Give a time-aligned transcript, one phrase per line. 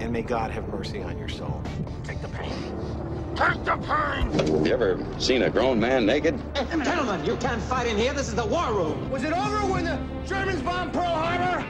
[0.00, 1.62] and may God have mercy on your soul.
[2.04, 2.52] Take the pain.
[3.34, 4.30] Take the pain!
[4.32, 6.40] Have you ever seen a grown man naked?
[6.54, 8.14] Gentlemen, you can't fight in here.
[8.14, 9.10] This is the war room.
[9.10, 11.60] Was it over when the Germans bombed Pearl Harbor?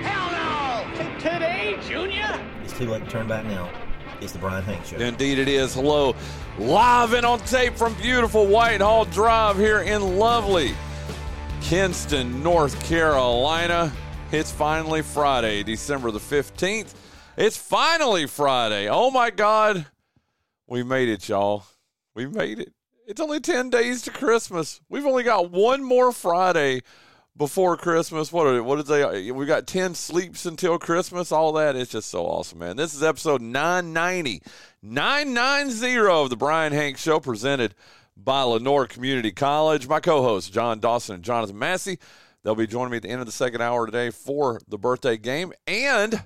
[0.00, 1.18] Hell no!
[1.18, 2.40] Today, Junior?
[2.64, 3.70] It's too late to turn back now.
[4.22, 4.96] It's the Brian Hank Show.
[4.96, 5.74] Indeed, it is.
[5.74, 6.14] Hello,
[6.58, 10.74] live and on tape from beautiful Whitehall Drive here in lovely
[11.60, 13.92] Kinston, North Carolina.
[14.32, 16.94] It's finally Friday, December the 15th.
[17.36, 18.88] It's finally Friday.
[18.88, 19.84] Oh my God.
[20.66, 21.64] We made it, y'all.
[22.14, 22.72] We made it.
[23.06, 24.80] It's only 10 days to Christmas.
[24.88, 26.80] We've only got one more Friday
[27.36, 28.32] before Christmas.
[28.32, 31.76] What are what did they we got 10 sleeps until Christmas, all that.
[31.76, 32.78] It's just so awesome, man.
[32.78, 34.40] This is episode 990.
[34.82, 37.74] 990 of the Brian Hank show presented
[38.16, 39.86] by Lenoir Community College.
[39.86, 41.98] My co-hosts John Dawson and Jonathan Massey.
[42.42, 45.18] They'll be joining me at the end of the second hour today for the birthday
[45.18, 46.22] game and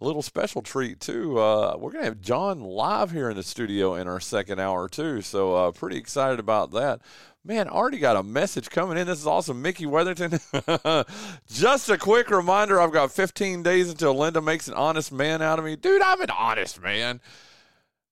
[0.00, 1.38] a little special treat too.
[1.38, 5.22] Uh, we're gonna have John live here in the studio in our second hour too,
[5.22, 7.00] so uh, pretty excited about that.
[7.44, 9.06] Man, already got a message coming in.
[9.06, 10.38] This is awesome, Mickey Weatherington.
[11.48, 15.58] Just a quick reminder: I've got 15 days until Linda makes an honest man out
[15.58, 16.02] of me, dude.
[16.02, 17.20] I'm an honest man.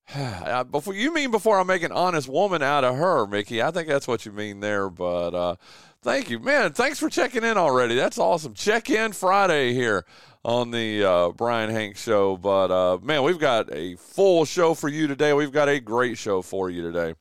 [0.71, 3.63] before you mean before I make an honest woman out of her, Mickey?
[3.63, 4.89] I think that's what you mean there.
[4.89, 5.57] But uh,
[6.03, 6.73] thank you, man.
[6.73, 7.95] Thanks for checking in already.
[7.95, 8.55] That's awesome.
[8.55, 10.05] Check in Friday here
[10.47, 12.37] on the uh, Bryan Hank show.
[12.37, 15.33] But uh, man, we've got a full show for you today.
[15.33, 17.15] We've got a great show for you today.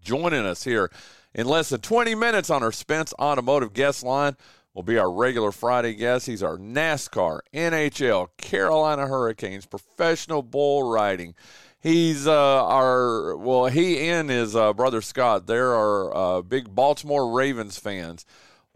[0.00, 0.90] Joining us here
[1.34, 4.36] in less than 20 minutes on our Spence Automotive guest line
[4.72, 6.26] will be our regular Friday guest.
[6.26, 11.34] He's our NASCAR, NHL, Carolina Hurricanes, professional bull riding.
[11.78, 15.46] He's uh, our well, he and his uh, brother Scott.
[15.46, 18.24] they are uh, big Baltimore Ravens fans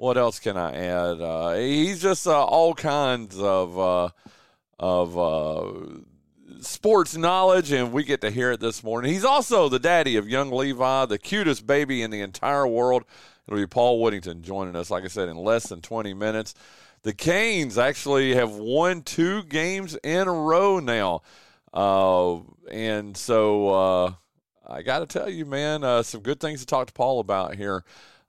[0.01, 1.21] what else can I add?
[1.21, 4.09] Uh, he's just uh, all kinds of uh,
[4.79, 5.73] of uh,
[6.63, 9.13] sports knowledge, and we get to hear it this morning.
[9.13, 13.05] He's also the daddy of young Levi, the cutest baby in the entire world.
[13.47, 16.55] It'll be Paul Whittington joining us, like I said, in less than 20 minutes.
[17.03, 21.21] The Canes actually have won two games in a row now.
[21.75, 22.39] Uh,
[22.71, 24.13] and so uh,
[24.67, 27.85] I got to tell you, man, some good things to talk to Paul about here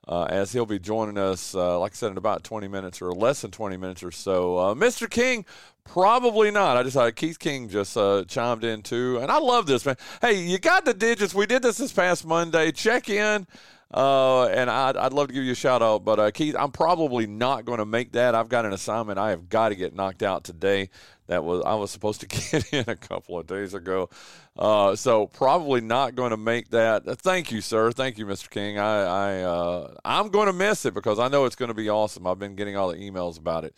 [0.08, 3.12] uh, as he'll be joining us, uh, like I said, in about 20 minutes or
[3.12, 4.58] less than 20 minutes or so.
[4.58, 5.08] Uh, Mr.
[5.08, 5.44] King,
[5.84, 6.76] probably not.
[6.76, 9.18] I just thought Keith King just uh, chimed in too.
[9.20, 9.96] And I love this, man.
[10.20, 11.34] Hey, you got the digits.
[11.34, 12.72] We did this this past Monday.
[12.72, 13.46] Check in.
[13.94, 16.72] Uh, and I'd, I'd love to give you a shout out, but uh, Keith, I'm
[16.72, 18.34] probably not going to make that.
[18.34, 20.88] I've got an assignment I have got to get knocked out today.
[21.32, 24.10] That was I was supposed to get in a couple of days ago,
[24.58, 27.08] uh, so probably not going to make that.
[27.08, 27.90] Uh, thank you, sir.
[27.90, 28.50] Thank you, Mr.
[28.50, 28.78] King.
[28.78, 31.88] I, I uh, I'm going to miss it because I know it's going to be
[31.88, 32.26] awesome.
[32.26, 33.74] I've been getting all the emails about it,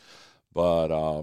[0.53, 1.23] but uh,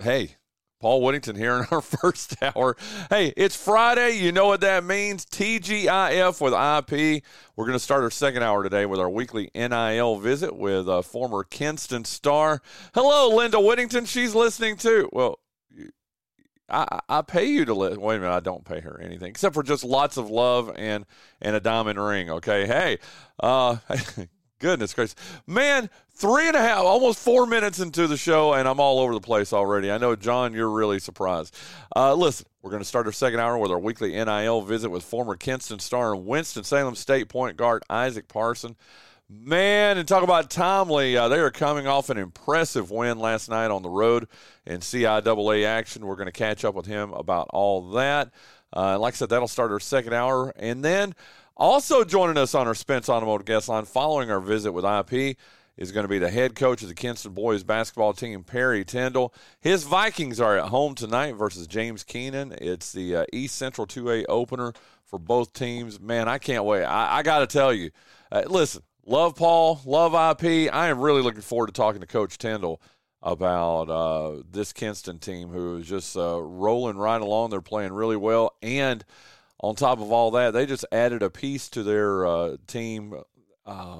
[0.00, 0.36] hey,
[0.80, 2.76] Paul Whittington here in our first hour.
[3.10, 4.16] Hey, it's Friday.
[4.16, 5.26] You know what that means.
[5.26, 7.22] TGIF with IP.
[7.54, 11.02] We're going to start our second hour today with our weekly NIL visit with a
[11.02, 12.62] former Kinston star.
[12.94, 14.06] Hello, Linda Whittington.
[14.06, 15.08] She's listening too.
[15.12, 15.38] Well,
[16.70, 18.00] I, I pay you to listen.
[18.00, 21.04] Wait a minute, I don't pay her anything except for just lots of love and
[21.42, 22.30] and a diamond ring.
[22.30, 22.98] Okay, hey,
[23.40, 23.76] uh,
[24.60, 25.16] goodness gracious,
[25.46, 29.12] man, three and a half, almost four minutes into the show, and I'm all over
[29.12, 29.90] the place already.
[29.90, 31.56] I know, John, you're really surprised.
[31.96, 35.02] Uh, listen, we're going to start our second hour with our weekly NIL visit with
[35.02, 38.76] former Kinston star and Winston Salem State point guard Isaac Parson.
[39.32, 41.16] Man, and talk about timely.
[41.16, 44.26] Uh, they are coming off an impressive win last night on the road
[44.66, 46.04] in CIAA action.
[46.04, 48.32] We're going to catch up with him about all that.
[48.74, 50.52] Uh, like I said, that'll start our second hour.
[50.56, 51.14] And then
[51.60, 55.36] also joining us on our Spence Automotive guest line following our visit with IP
[55.76, 59.34] is going to be the head coach of the Kinston boys basketball team, Perry Tyndall.
[59.60, 62.54] His Vikings are at home tonight versus James Kenan.
[62.58, 64.72] It's the uh, East Central 2A opener
[65.04, 66.00] for both teams.
[66.00, 66.84] Man, I can't wait.
[66.84, 67.90] I, I got to tell you,
[68.32, 70.72] uh, listen, love Paul, love IP.
[70.72, 72.80] I am really looking forward to talking to Coach Tyndall
[73.22, 77.50] about uh, this Kinston team who is just uh, rolling right along.
[77.50, 78.54] They're playing really well.
[78.62, 79.04] And
[79.62, 83.14] on top of all that, they just added a piece to their uh, team
[83.66, 83.98] uh,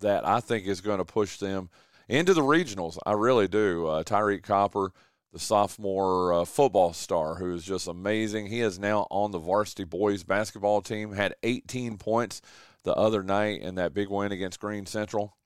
[0.00, 1.70] that I think is going to push them
[2.08, 2.98] into the regionals.
[3.06, 3.86] I really do.
[3.86, 4.92] Uh, Tyreek Copper,
[5.32, 8.46] the sophomore uh, football star who is just amazing.
[8.46, 11.12] He is now on the varsity boys basketball team.
[11.12, 12.42] Had 18 points
[12.82, 15.36] the other night in that big win against Greene Central,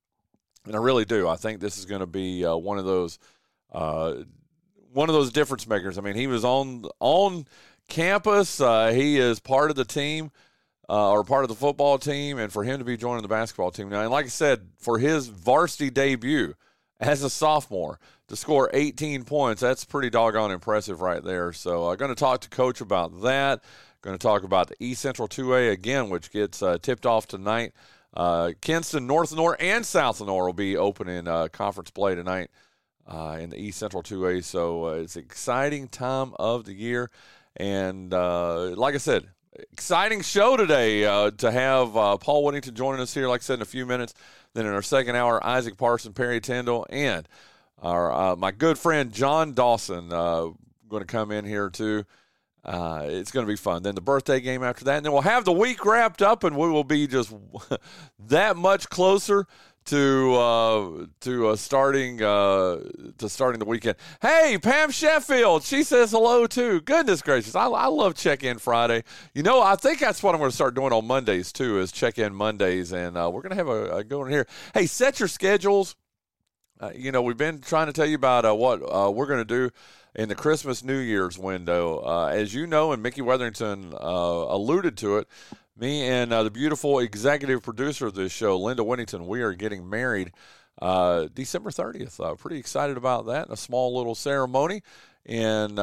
[0.64, 1.28] and I really do.
[1.28, 3.18] I think this is going to be uh, one of those
[3.70, 4.14] uh,
[4.92, 5.98] one of those difference makers.
[5.98, 7.46] I mean, he was on on
[7.88, 8.60] campus.
[8.60, 10.30] Uh, he is part of the team.
[10.88, 13.72] Uh, or part of the football team, and for him to be joining the basketball
[13.72, 16.54] team now, and like I said, for his varsity debut
[17.00, 17.98] as a sophomore,
[18.28, 19.60] to score 18 points.
[19.60, 21.52] That's pretty doggone impressive right there.
[21.52, 23.62] So I'm going to talk to Coach about that.
[24.02, 27.72] Going to talk about the East Central 2A again, which gets uh, tipped off tonight.
[28.14, 32.50] Uh, Kinston, North Lenoir, and South Lenoir will be opening uh, conference play tonight
[33.06, 34.44] uh, in the East Central 2A.
[34.44, 37.10] So uh, it's an exciting time of the year.
[37.56, 39.26] And uh, like I said,
[39.72, 43.66] exciting show today to have Paul Whittington joining us here, like I said, in a
[43.66, 44.14] few minutes.
[44.56, 47.28] Then in our second hour, Isaac Parson, Perry Tyndall, and
[47.78, 50.48] our uh, my good friend John Dawson uh,
[50.88, 52.04] going to come in here too.
[52.64, 53.82] Uh, it's going to be fun.
[53.82, 56.56] Then the birthday game after that, and then we'll have the week wrapped up, and
[56.56, 57.32] we will be just
[58.18, 59.46] that much closer
[59.86, 62.78] to uh, to uh, starting uh,
[63.18, 63.96] to starting the weekend.
[64.20, 66.80] Hey, Pam Sheffield, she says hello too.
[66.82, 69.02] Goodness gracious, I, I love check in Friday.
[69.34, 71.92] You know, I think that's what I'm going to start doing on Mondays too, is
[71.92, 74.46] check in Mondays, and uh, we're going to have a, a going here.
[74.74, 75.96] Hey, set your schedules
[76.78, 79.38] uh, you know, we've been trying to tell you about uh, what uh, we're going
[79.40, 79.70] to do
[80.14, 82.02] in the Christmas New Year's window.
[82.04, 85.28] Uh, as you know, and Mickey Weatherington uh, alluded to it,
[85.78, 89.88] me and uh, the beautiful executive producer of this show, Linda Whittington, we are getting
[89.88, 90.32] married
[90.80, 92.38] December 30th.
[92.38, 93.50] pretty excited about that.
[93.50, 94.82] A small little ceremony.
[95.24, 95.78] And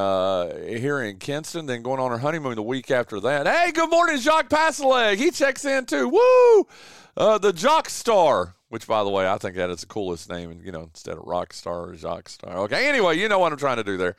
[0.80, 3.46] here in Kinston, then going on our honeymoon the week after that.
[3.46, 5.18] Hey, good morning, Jacques Passaleg.
[5.18, 6.08] He checks in too.
[6.10, 6.68] Woo!
[7.16, 10.66] the Jock Star which, by the way, I think that is the coolest name, And
[10.66, 12.58] you know, instead of rock star jock star.
[12.62, 14.16] Okay, anyway, you know what I'm trying to do there.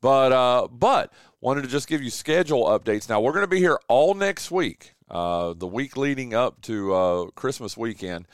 [0.00, 3.10] But uh, but wanted to just give you schedule updates.
[3.10, 6.94] Now we're going to be here all next week, uh, the week leading up to
[6.94, 8.26] uh, Christmas weekend,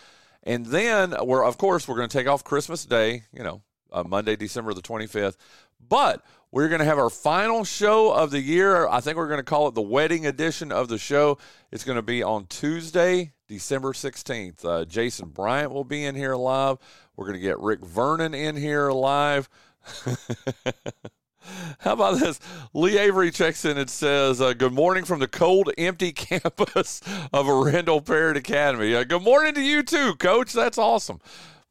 [0.42, 3.62] and then we're of course we're going to take off Christmas Day, you know,
[3.92, 5.36] uh, Monday, December the 25th.
[5.86, 8.86] But we're going to have our final show of the year.
[8.86, 11.38] I think we're going to call it the wedding edition of the show.
[11.72, 14.64] It's going to be on Tuesday, December 16th.
[14.64, 16.78] Uh, Jason Bryant will be in here live.
[17.16, 19.48] We're going to get Rick Vernon in here live.
[21.80, 22.40] How about this?
[22.72, 27.00] Lee Avery checks in and says, uh, Good morning from the cold, empty campus
[27.32, 28.94] of Arendell Parrott Academy.
[28.94, 30.52] Uh, good morning to you, too, coach.
[30.52, 31.20] That's awesome.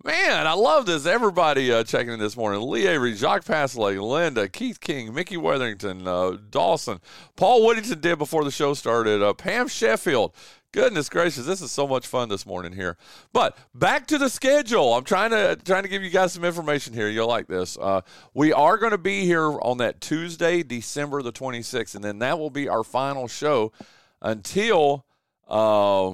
[0.04, 1.06] Man, I love this.
[1.06, 2.70] Everybody uh, checking in this morning.
[2.70, 7.00] Lee Avery, Jacques Pasley, Linda, Keith King, Mickey Weatherington, uh, Dawson,
[7.38, 10.34] Paul Whittington did before the show started, uh, Pam Sheffield,
[10.74, 12.98] Goodness gracious, this is so much fun this morning here.
[13.32, 14.96] But back to the schedule.
[14.96, 17.08] I'm trying to trying to give you guys some information here.
[17.08, 17.78] You'll like this.
[17.78, 18.02] Uh,
[18.34, 22.40] we are going to be here on that Tuesday, December the 26th, and then that
[22.40, 23.72] will be our final show
[24.20, 25.06] until.
[25.48, 26.14] Uh,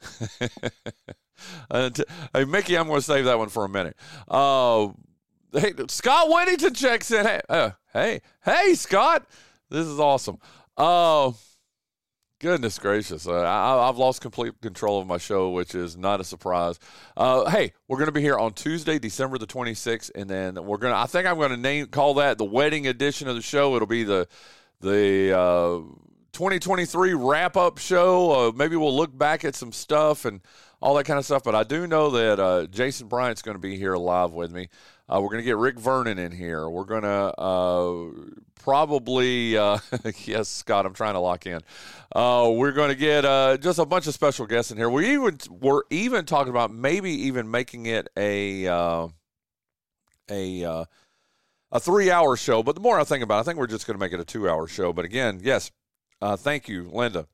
[1.70, 3.96] until hey, Mickey, I'm going to save that one for a minute.
[4.26, 4.88] Uh,
[5.52, 7.26] hey, Scott Whittington checks in.
[7.26, 9.26] Hey, uh, hey, hey, Scott,
[9.68, 10.38] this is awesome.
[10.78, 11.32] Uh,
[12.42, 13.28] Goodness gracious.
[13.28, 16.76] Uh, I, have lost complete control of my show, which is not a surprise.
[17.16, 20.78] Uh, hey, we're going to be here on Tuesday, December the 26th, and then we're
[20.78, 23.42] going to, I think I'm going to name, call that the wedding edition of the
[23.42, 23.76] show.
[23.76, 24.26] It'll be the,
[24.80, 25.80] the, uh,
[26.32, 28.48] 2023 wrap up show.
[28.48, 30.40] Uh, maybe we'll look back at some stuff and
[30.80, 31.44] all that kind of stuff.
[31.44, 34.68] But I do know that uh, Jason Bryant's going to be here live with me.
[35.12, 36.66] Uh, we're going to get Rick Vernon in here.
[36.70, 38.06] We're going to uh,
[38.62, 39.78] probably, uh,
[40.24, 41.60] yes, Scott, I'm trying to lock in.
[42.16, 44.88] Uh, we're going to get uh, just a bunch of special guests in here.
[44.88, 49.08] We even we're even talking about maybe even making it a uh,
[50.30, 50.86] a
[51.72, 52.62] a three hour show.
[52.62, 54.20] But the more I think about it, I think we're just going to make it
[54.20, 54.94] a two hour show.
[54.94, 55.70] But again, yes,
[56.22, 57.26] thank you, Linda.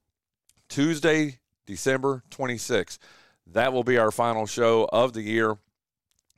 [0.69, 2.99] Tuesday, December 26th.
[3.47, 5.59] That will be our final show of the year.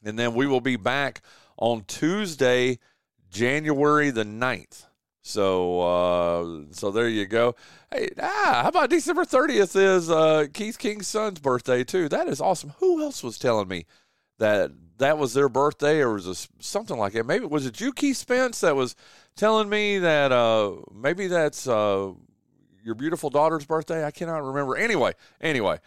[0.04, 1.22] And then we will be back
[1.56, 2.78] on Tuesday,
[3.30, 4.86] January the 9th.
[5.22, 7.54] So uh, so there you go.
[7.92, 12.08] Hey, ah, how about December 30th is uh, Keith King's son's birthday too.
[12.08, 12.72] That is awesome.
[12.78, 13.84] Who else was telling me
[14.38, 17.26] that that was their birthday or was it something like that?
[17.26, 18.96] Maybe was it you, Keith Spence, that was
[19.36, 22.12] telling me that uh, maybe that's uh,
[22.82, 24.04] your beautiful daughter's birthday?
[24.04, 24.76] I cannot remember.
[24.76, 25.78] Anyway, anyway,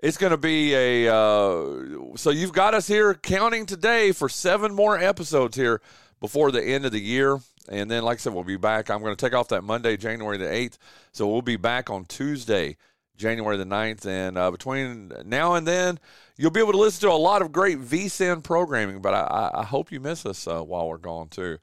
[0.00, 1.14] it's going to be a.
[1.14, 5.80] Uh, so you've got us here counting today for seven more episodes here
[6.20, 7.38] before the end of the year.
[7.68, 8.90] And then, like I said, we'll be back.
[8.90, 10.78] I'm going to take off that Monday, January the 8th.
[11.12, 12.76] So we'll be back on Tuesday,
[13.16, 14.06] January the 9th.
[14.06, 15.98] And uh, between now and then,
[16.36, 19.02] you'll be able to listen to a lot of great VSIN programming.
[19.02, 21.58] But I, I hope you miss us uh, while we're gone, too.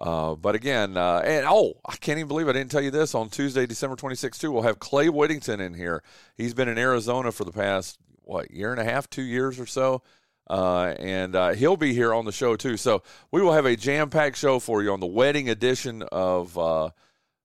[0.00, 3.14] Uh, but again, uh, and oh, I can't even believe I didn't tell you this.
[3.14, 6.02] On Tuesday, December 26th, too, we'll have Clay Whittington in here.
[6.36, 9.66] He's been in Arizona for the past, what, year and a half, two years or
[9.66, 10.02] so.
[10.48, 12.76] Uh, and uh, he'll be here on the show, too.
[12.76, 13.02] So
[13.32, 16.56] we will have a jam packed show for you on the wedding edition of.
[16.56, 16.90] Uh,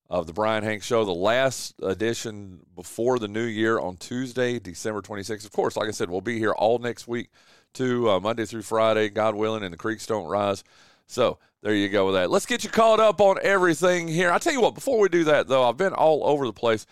[0.10, 5.02] of the Brian Hank Show, the last edition before the new year on Tuesday, December
[5.02, 5.44] 26th.
[5.44, 7.32] Of course, like I said, we'll be here all next week,
[7.74, 10.64] to uh, Monday through Friday, God willing, and the creeks don't rise.
[11.08, 12.30] So there you go with that.
[12.30, 14.32] Let's get you caught up on everything here.
[14.32, 16.86] I tell you what, before we do that, though, I've been all over the place.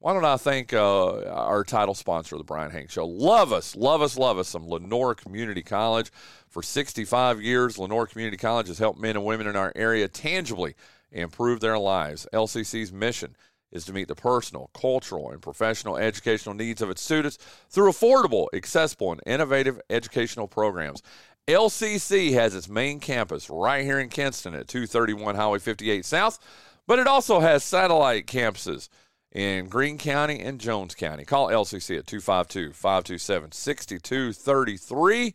[0.00, 3.06] Why don't I thank uh, our title sponsor the Brian Hanks Show?
[3.06, 4.48] Love us, love us, love us.
[4.48, 6.10] Some Lenoir Community College.
[6.48, 10.74] For 65 years, Lenoir Community College has helped men and women in our area tangibly
[11.12, 12.26] improve their lives.
[12.32, 13.36] LCC's mission
[13.70, 18.46] is to meet the personal, cultural, and professional educational needs of its students through affordable,
[18.54, 21.02] accessible, and innovative educational programs.
[21.48, 26.38] LCC has its main campus right here in Kinston at 231 Highway 58 South,
[26.86, 28.90] but it also has satellite campuses
[29.32, 31.24] in Greene County and Jones County.
[31.24, 35.34] Call LCC at 252 527 6233.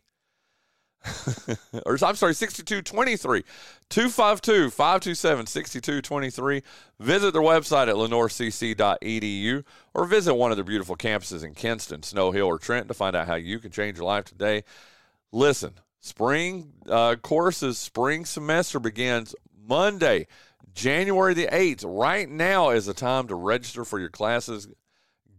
[1.86, 3.44] or I'm sorry, 6223
[3.90, 6.62] 252 527 6223.
[7.00, 9.64] Visit their website at lenoircc.edu
[9.96, 13.16] or visit one of their beautiful campuses in Kinston, Snow Hill, or Trent to find
[13.16, 14.64] out how you can change your life today.
[15.32, 19.34] Listen, spring uh, courses, spring semester begins
[19.68, 20.28] Monday,
[20.74, 21.84] January the 8th.
[21.88, 24.68] Right now is the time to register for your classes.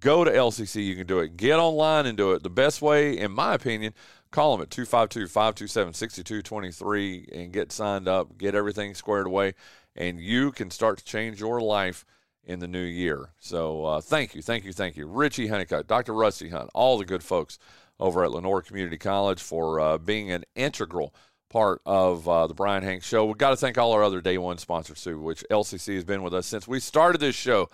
[0.00, 0.85] Go to LCC.
[0.85, 1.37] You can do it.
[1.37, 2.42] Get online and do it.
[2.42, 3.94] The best way, in my opinion,
[4.35, 9.54] Call them at 252 527 6223 and get signed up, get everything squared away,
[9.94, 12.04] and you can start to change your life
[12.42, 13.30] in the new year.
[13.38, 15.06] So uh, thank you, thank you, thank you.
[15.06, 16.14] Richie Honeycutt, Dr.
[16.14, 17.61] Rusty Hunt, all the good folks
[18.00, 21.14] over at Lenoir Community College for uh, being an integral
[21.54, 23.24] part of uh, the Brian Hanks Show.
[23.26, 26.22] We've got to thank all our other day one sponsors too, which LCC has been
[26.22, 27.70] with us since we started this show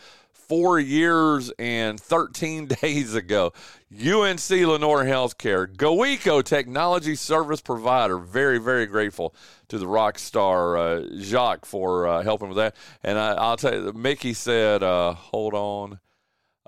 [0.51, 3.53] four years and 13 days ago.
[3.93, 8.19] UNC Lenoir Healthcare, GoEco Technology Service Provider.
[8.19, 9.35] Very, very grateful
[9.69, 12.77] to the rock star uh, Jacques for uh, helping with that.
[13.03, 16.01] And I, will tell you, Mickey said, uh, hold on.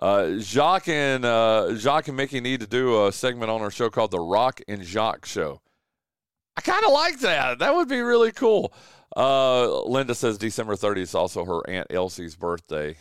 [0.03, 3.89] Uh, Jacques and uh, Jacques and Mickey need to do a segment on our show
[3.89, 5.61] called the Rock and Jacques Show.
[6.57, 7.61] I kind of like that.
[7.61, 8.75] That would be really cool.
[9.17, 12.97] Uh, Linda says December 30th is also her Aunt Elsie's birthday.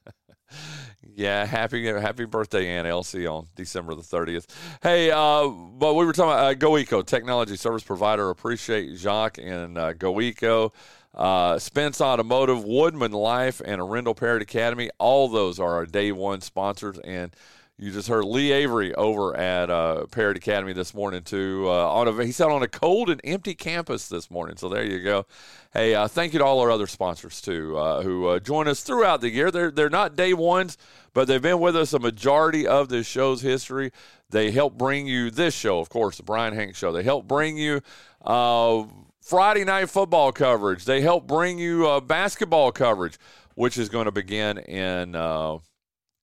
[1.14, 4.44] yeah, happy happy birthday, Aunt Elsie, on December the 30th.
[4.82, 8.28] Hey, uh, but we were talking about uh, GoEco, technology service provider.
[8.28, 10.72] Appreciate Jacques and uh, GoEco.
[11.14, 14.90] Uh, Spence Automotive, Woodmen Life, and Arendell Parrott Academy.
[14.98, 16.98] All those are our day one sponsors.
[17.00, 17.34] And
[17.80, 21.64] you just heard Lee Avery over at uh, Parrott Academy this morning too.
[21.66, 24.58] Uh, on a, he said on a cold and empty campus this morning.
[24.58, 25.24] So there you go.
[25.72, 28.82] Hey, uh, thank you to all our other sponsors too uh, who uh, join us
[28.82, 29.50] throughout the year.
[29.50, 30.76] They're they're not day ones,
[31.14, 33.92] but they've been with us a majority of this show's history.
[34.28, 36.92] They help bring you this show, of course, the Brian Hanks Show.
[36.92, 37.80] They help bring you.
[39.20, 40.84] Uh, Friday night football coverage.
[40.84, 43.18] They help bring you basketball coverage,
[43.54, 45.14] which is going to begin in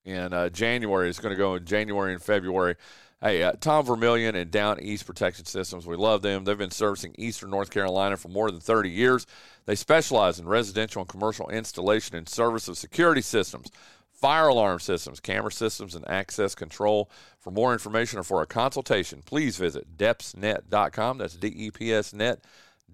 [0.06, 1.10] in uh, January.
[1.10, 2.76] It's going to go in January and February.
[3.22, 6.44] Hey, uh, Tom Vermillion and Down East Protection Systems, we love them.
[6.44, 9.26] They've been servicing Eastern North Carolina for more than 30 years.
[9.66, 13.72] They specialize in residential and commercial installation and service of security systems,
[14.14, 17.10] fire alarm systems, camera systems, and access control.
[17.40, 21.18] For more information or for a consultation, please visit depsnet.com.
[21.18, 22.44] That's D E P S net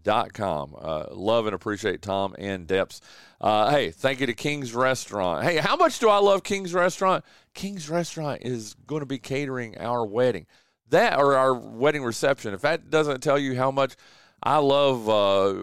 [0.01, 0.75] dot com.
[0.77, 3.01] Uh, love and appreciate Tom and Depps.
[3.39, 5.43] Uh, hey, thank you to King's Restaurant.
[5.43, 7.23] Hey, how much do I love King's Restaurant?
[7.53, 10.45] King's Restaurant is going to be catering our wedding,
[10.89, 12.53] that or our wedding reception.
[12.53, 13.95] If that doesn't tell you how much
[14.41, 15.55] I love uh,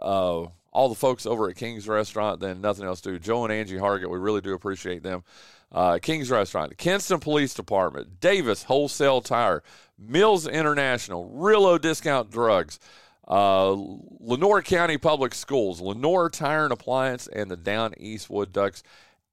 [0.00, 3.18] uh all the folks over at King's Restaurant, then nothing else do.
[3.18, 5.22] Joe and Angie Hargett, we really do appreciate them.
[5.70, 9.62] Uh, King's Restaurant, Kinston Police Department, Davis Wholesale Tire,
[9.98, 12.78] Mills International, Realo Discount Drugs.
[13.26, 13.72] Uh,
[14.20, 18.82] Lenoir County Public Schools, Lenoir Tire and Appliance, and the Down East Wood Ducks.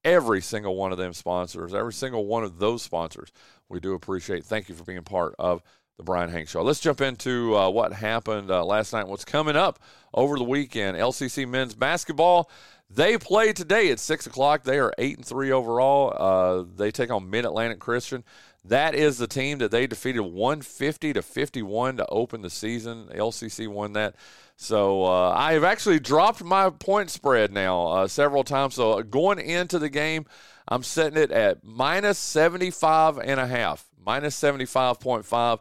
[0.04, 3.30] Every single one of them sponsors, every single one of those sponsors,
[3.68, 4.44] we do appreciate.
[4.44, 5.62] Thank you for being part of
[5.96, 6.62] the Brian Hank Show.
[6.62, 9.06] Let's jump into uh, what happened uh, last night.
[9.06, 9.78] What's coming up
[10.12, 10.96] over the weekend?
[10.96, 12.50] LCC men's basketball.
[12.90, 14.64] They play today at six o'clock.
[14.64, 16.12] They are eight and three overall.
[16.14, 18.24] Uh, they take on Mid Atlantic Christian.
[18.64, 23.08] That is the team that they defeated 150 to 51 to open the season.
[23.12, 24.14] LCC won that.
[24.56, 28.74] So uh, I have actually dropped my point spread now uh, several times.
[28.74, 30.26] So uh, going into the game,
[30.68, 35.58] I'm setting it at minus 75 and a half, minus 75.5.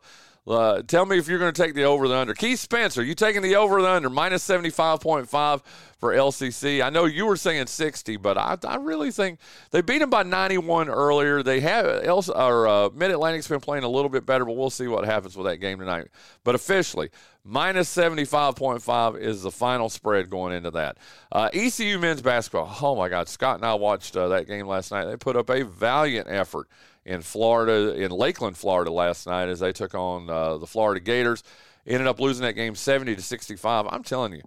[0.48, 2.34] Uh, tell me if you're going to take the over the under.
[2.34, 5.62] Keith Spencer, you taking the over the under minus 75.5
[6.00, 6.84] for LCC?
[6.84, 10.24] I know you were saying 60, but I, I really think they beat them by
[10.24, 11.44] 91 earlier.
[11.44, 14.72] They have else or uh, Mid Atlantic's been playing a little bit better, but we'll
[14.72, 16.08] see what happens with that game tonight.
[16.44, 17.12] But officially,
[17.44, 20.98] minus 75.5 is the final spread going into that.
[21.32, 22.76] Uh, ECU men's basketball.
[22.82, 25.06] Oh my God, Scott and I watched uh, that game last night.
[25.06, 26.68] They put up a valiant effort
[27.06, 31.44] in Florida, in Lakeland, Florida last night as they took on uh, the Florida Gators.
[31.86, 33.88] Ended up losing that game 70 to 65.
[33.90, 34.44] I'm telling you,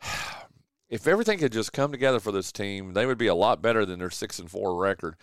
[0.88, 3.84] if everything could just come together for this team, they would be a lot better
[3.84, 5.16] than their six and four record.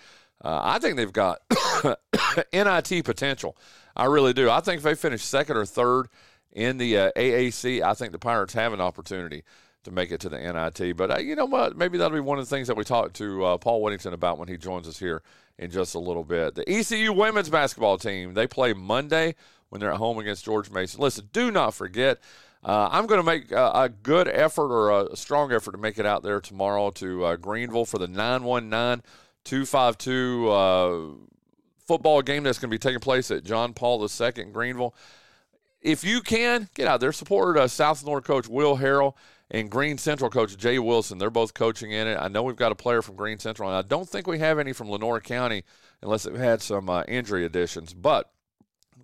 [0.43, 1.39] Uh, I think they've got
[2.53, 3.55] NIT potential.
[3.95, 4.49] I really do.
[4.49, 6.07] I think if they finish second or third
[6.53, 9.43] in the uh, AAC, I think the Pirates have an opportunity
[9.83, 10.95] to make it to the NIT.
[10.95, 11.75] But uh, you know what?
[11.77, 14.37] Maybe that'll be one of the things that we talk to uh, Paul Whittington about
[14.37, 15.21] when he joins us here
[15.57, 16.55] in just a little bit.
[16.55, 19.35] The ECU women's basketball team, they play Monday
[19.69, 21.01] when they're at home against George Mason.
[21.01, 22.19] Listen, do not forget.
[22.63, 25.99] Uh, I'm going to make a, a, good effort or a strong effort to make
[25.99, 29.03] it out there tomorrow to uh, Greenville for the 919
[29.43, 31.01] 252 uh,
[31.85, 34.95] football game that's going to be taking place at John Paul II Greenville.
[35.83, 37.11] If you can, get out there.
[37.11, 39.15] Support uh, South Lenoir coach Will Harrell
[39.51, 41.17] and Greene Central coach Jay Wilson.
[41.17, 42.17] They're both coaching in it.
[42.19, 44.59] I know we've got a player from Greene Central, and I don't think we have
[44.59, 45.63] any from Lenoir County
[46.01, 47.93] unless they've had some uh, injury additions.
[47.93, 48.31] But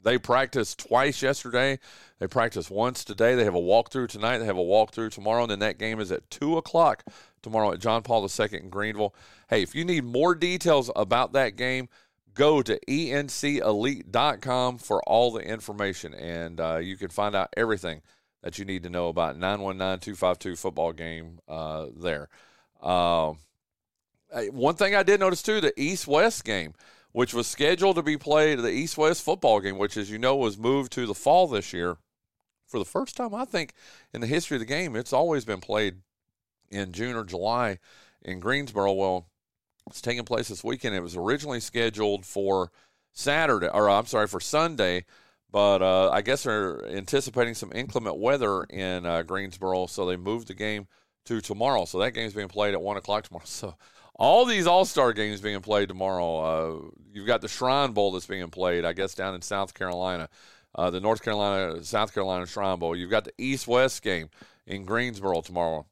[0.03, 1.79] they practiced twice yesterday.
[2.19, 3.35] They practiced once today.
[3.35, 4.37] They have a walkthrough tonight.
[4.37, 7.03] They have a walkthrough tomorrow, and then that game is at 2 o'clock
[7.41, 9.13] tomorrow at John Paul II in Greenville.
[9.49, 11.89] Hey, if you need more details about that game,
[12.33, 18.01] go to encelite.com for all the information, and uh, you can find out everything–
[18.41, 22.29] that you need to know about 919-252 football game uh, there.
[22.81, 23.33] Uh,
[24.51, 26.73] one thing I did notice too, the East-West game,
[27.11, 30.57] which was scheduled to be played, the East-West football game, which as you know was
[30.57, 31.97] moved to the fall this year.
[32.65, 33.73] For the first time, I think,
[34.13, 35.95] in the history of the game, it's always been played
[36.69, 37.79] in June or July
[38.21, 38.93] in Greensboro.
[38.93, 39.25] Well,
[39.89, 40.95] it's taking place this weekend.
[40.95, 42.71] It was originally scheduled for
[43.13, 45.05] Saturday, or I'm sorry, for Sunday,
[45.51, 50.47] but uh, I guess they're anticipating some inclement weather in uh, Greensboro, so they moved
[50.47, 50.87] the game
[51.25, 51.85] to tomorrow.
[51.85, 53.45] So that game's being played at one o'clock tomorrow.
[53.49, 53.75] So
[54.15, 56.37] all these All Star games being played tomorrow.
[56.37, 60.29] Uh, you've got the Shrine Bowl that's being played, I guess, down in South Carolina,
[60.75, 62.95] uh, the North Carolina South Carolina Shrine Bowl.
[62.95, 64.29] You've got the East West game
[64.67, 65.85] in Greensboro tomorrow.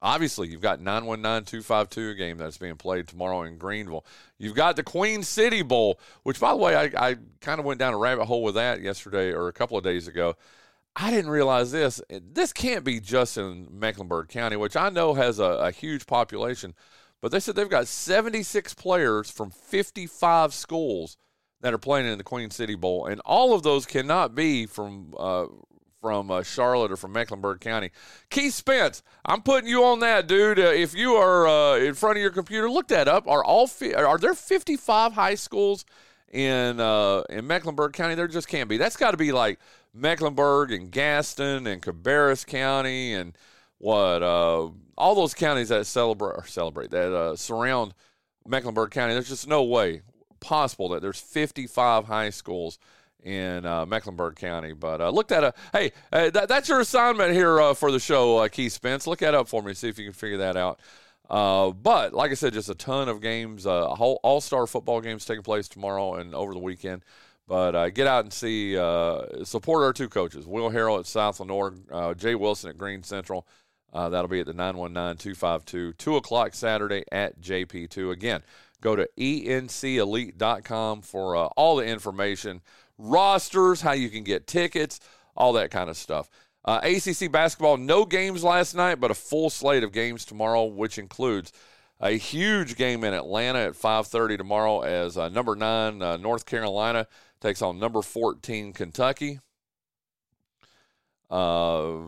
[0.00, 4.04] Obviously, you've got 919-252 game that's being played tomorrow in Greenville.
[4.38, 7.80] You've got the Queen City Bowl, which, by the way, I, I kind of went
[7.80, 10.36] down a rabbit hole with that yesterday or a couple of days ago.
[10.94, 12.00] I didn't realize this.
[12.08, 16.74] This can't be just in Mecklenburg County, which I know has a, a huge population,
[17.20, 21.16] but they said they've got 76 players from 55 schools
[21.60, 25.14] that are playing in the Queen City Bowl, and all of those cannot be from
[25.18, 25.46] uh,
[26.00, 27.90] from uh, Charlotte or from Mecklenburg County.
[28.30, 30.58] Keith Spence, I'm putting you on that, dude.
[30.58, 33.26] Uh, if you are uh, in front of your computer, look that up.
[33.26, 35.84] Are all fi- are there 55 high schools
[36.32, 38.14] in uh, in Mecklenburg County?
[38.14, 38.76] There just can't be.
[38.76, 39.58] That's got to be like
[39.92, 43.36] Mecklenburg and Gaston and Cabarrus County and
[43.78, 47.94] what uh, all those counties that celebrate celebrate that uh, surround
[48.46, 49.14] Mecklenburg County.
[49.14, 50.02] There's just no way
[50.40, 52.78] possible that there's 55 high schools
[53.24, 54.72] in uh, Mecklenburg County.
[54.72, 55.56] But uh, look that.
[55.72, 59.06] Hey, uh, that, that's your assignment here uh, for the show, uh, Keith Spence.
[59.06, 59.74] Look that up for me.
[59.74, 60.80] See if you can figure that out.
[61.28, 65.42] Uh, but like I said, just a ton of games, whole all-star football games taking
[65.42, 67.04] place tomorrow and over the weekend.
[67.46, 68.74] But get out and see,
[69.44, 71.74] support our two coaches, Will Harrell at South Lenoir,
[72.16, 73.46] Jay Wilson at Greene Central.
[73.92, 78.10] that'll be at the 919-252, 2 o'clock Saturday at JP2.
[78.10, 78.42] Again,
[78.80, 82.62] go to encelite.com for all the information
[82.98, 85.00] rosters, how you can get tickets,
[85.36, 86.28] all that kind of stuff.
[86.64, 90.98] Uh, ACC basketball, no games last night, but a full slate of games tomorrow, which
[90.98, 91.52] includes
[92.00, 97.06] a huge game in Atlanta at 5:30 tomorrow as uh, number nine uh, North Carolina
[97.40, 99.40] takes on number 14 Kentucky.
[101.30, 101.98] Uh,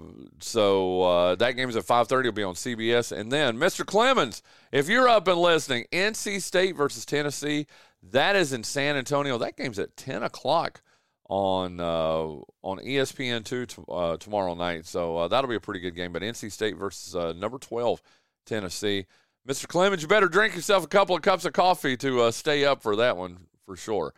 [0.41, 2.21] so uh, that game is at 5:30.
[2.21, 3.85] It'll be on CBS, and then Mr.
[3.85, 7.67] Clemens, if you're up and listening, NC State versus Tennessee.
[8.03, 9.39] That is in San Antonio.
[9.39, 10.83] That game's at 10 o'clock
[11.31, 12.27] on uh,
[12.63, 14.85] on ESPN two uh, tomorrow night.
[14.85, 16.13] So uh, that'll be a pretty good game.
[16.13, 18.03] But NC State versus uh, number twelve
[18.45, 19.07] Tennessee.
[19.49, 19.67] Mr.
[19.67, 22.83] Clemens, you better drink yourself a couple of cups of coffee to uh, stay up
[22.83, 24.13] for that one for sure.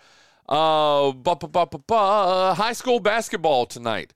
[0.48, 1.12] Uh,
[2.54, 4.12] high school basketball tonight.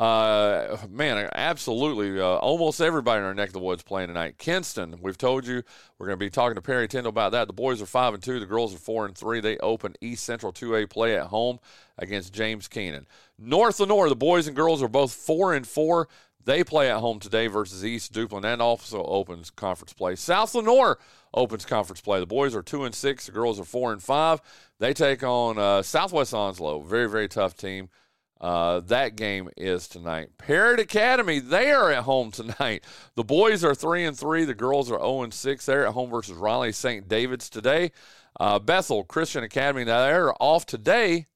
[0.00, 2.18] Uh, man, absolutely.
[2.18, 4.38] Uh, almost everybody in our neck of the woods playing tonight.
[4.38, 5.62] Kinston, we've told you
[5.98, 7.48] we're going to be talking to Perry Tyndall about that.
[7.48, 8.40] The boys are five and two.
[8.40, 9.40] The girls are four and three.
[9.40, 11.58] They open East Central 2A play at home
[11.98, 13.06] against James Kenan.
[13.38, 16.08] North Lenoir, the boys and girls are both four and four.
[16.42, 20.16] They play at home today versus East Duplin and also opens conference play.
[20.16, 20.98] South Lenoir
[21.34, 22.20] opens conference play.
[22.20, 23.26] The boys are two and six.
[23.26, 24.40] The girls are four and five.
[24.78, 26.80] They take on uh, Southwest Onslow.
[26.80, 27.90] Very very tough team.
[28.40, 30.30] Uh, that game is tonight.
[30.38, 32.84] Parrott Academy, they are at home tonight.
[33.16, 34.44] The boys are three and three.
[34.44, 35.66] The girls are zero oh and six.
[35.66, 37.06] They're at home versus Raleigh St.
[37.06, 37.92] David's today.
[38.38, 41.26] Uh, Bethel Christian Academy, now they're off today,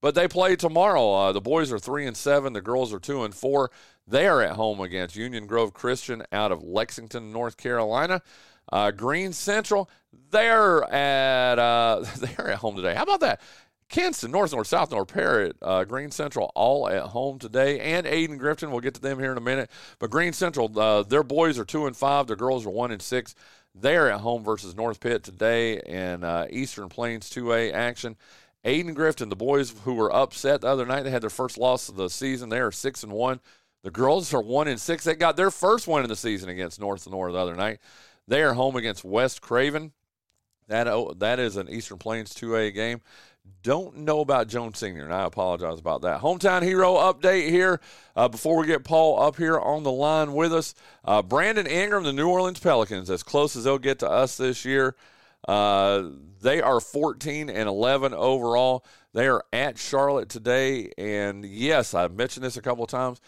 [0.00, 1.12] but they play tomorrow.
[1.12, 2.54] Uh, the boys are three and seven.
[2.54, 3.70] The girls are two and four.
[4.06, 8.22] They are at home against Union Grove Christian out of Lexington, North Carolina.
[8.72, 9.88] Uh, Greene Central,
[10.30, 12.94] they're at uh, they're at home today.
[12.94, 13.40] How about that?
[13.88, 18.70] Kinston, North Lenoir, South Lenoir, Parrott, uh, Greene Central, all at home today, and Ayden-Grifton.
[18.70, 19.70] We'll get to them here in a minute.
[19.98, 22.26] But Greene Central, uh, their boys are two and five.
[22.26, 23.34] Their girls are one and six.
[23.74, 28.16] They're at home versus North Pitt today in uh, Eastern Plains 2A action.
[28.64, 31.96] Ayden-Grifton, the boys who were upset the other night, they had their first loss of
[31.96, 32.48] the season.
[32.48, 33.40] They are six and one.
[33.84, 35.04] The girls are one and six.
[35.04, 37.78] They got their first win in the season against North Lenoir the other night.
[38.26, 39.92] They are home against West Craven.
[40.66, 43.00] That oh, that is an Eastern Plains 2A game.
[43.62, 46.20] Don't know about Jones Senior, and I apologize about that.
[46.20, 47.80] Hometown hero update here
[48.16, 50.74] uh, before we get Paul up here on the line with us.
[51.04, 54.64] Uh, Brandon Ingram, the New Orleans Pelicans, as close as they'll get to us this
[54.64, 54.96] year.
[55.46, 58.84] Uh, they are 14 and 11 overall.
[59.14, 63.20] They are at Charlotte today, and yes, I've mentioned this a couple of times.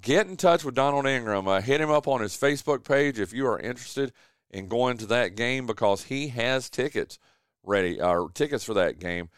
[0.00, 1.48] Get in touch with Donald Ingram.
[1.48, 4.12] Uh, hit him up on his Facebook page if you are interested
[4.50, 7.18] in going to that game because he has tickets
[7.64, 9.28] ready, or tickets for that game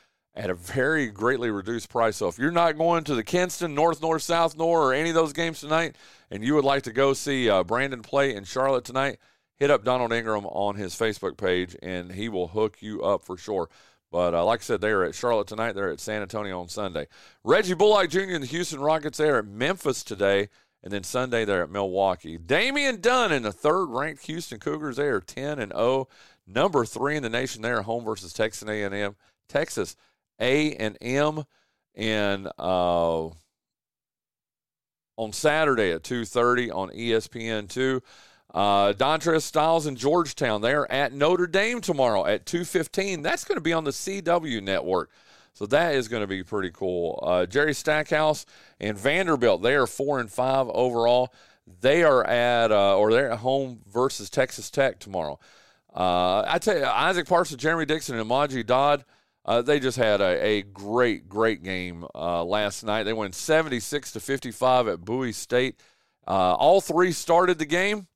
[0.41, 2.17] at a very greatly reduced price.
[2.17, 5.15] So if you're not going to the Kinston, North Lenoir, South Lenoir, or any of
[5.15, 5.97] those games tonight,
[6.31, 9.19] and you would like to go see uh, Brandon play in Charlotte tonight,
[9.57, 13.37] hit up Donald Ingram on his Facebook page, and he will hook you up for
[13.37, 13.69] sure.
[14.11, 15.73] But uh, like I said, they are at Charlotte tonight.
[15.73, 17.09] They're at San Antonio on Sunday.
[17.45, 18.21] Reggie Bullock Jr.
[18.21, 20.49] and the Houston Rockets, they are at Memphis today.
[20.83, 22.39] And then Sunday, they're at Milwaukee.
[22.39, 26.09] Damian Dunn and the third ranked Houston Cougars, they are 10 and 0.
[26.47, 29.17] Number three in the nation, they are home versus Texas A&M.
[29.47, 29.97] Texas
[30.41, 31.45] A and M.
[31.95, 33.29] And uh,
[35.17, 38.01] on Saturday at 2.30 on ESPN2.
[38.53, 40.61] Uh, Dontrez Styles in Georgetown.
[40.61, 43.23] They are at Notre Dame tomorrow at 2.15.
[43.23, 45.11] That's going to be on the CW network.
[45.53, 47.23] So that is going to be pretty cool.
[47.23, 48.47] Uh, Jerry Stackhouse
[48.81, 51.33] and Vanderbilt, they are four and five overall.
[51.81, 55.39] They are at uh, or they're at home versus Texas Tech tomorrow.
[55.95, 59.05] Uh, I tell you, Isaac Parsons, Jeremy Dixon, and Amaji Dodd,
[59.45, 63.05] uh, they just had a, a great, great game uh, last night.
[63.05, 65.81] They went 76 to 55 at Bowie State.
[66.27, 68.07] Uh, all three started the game,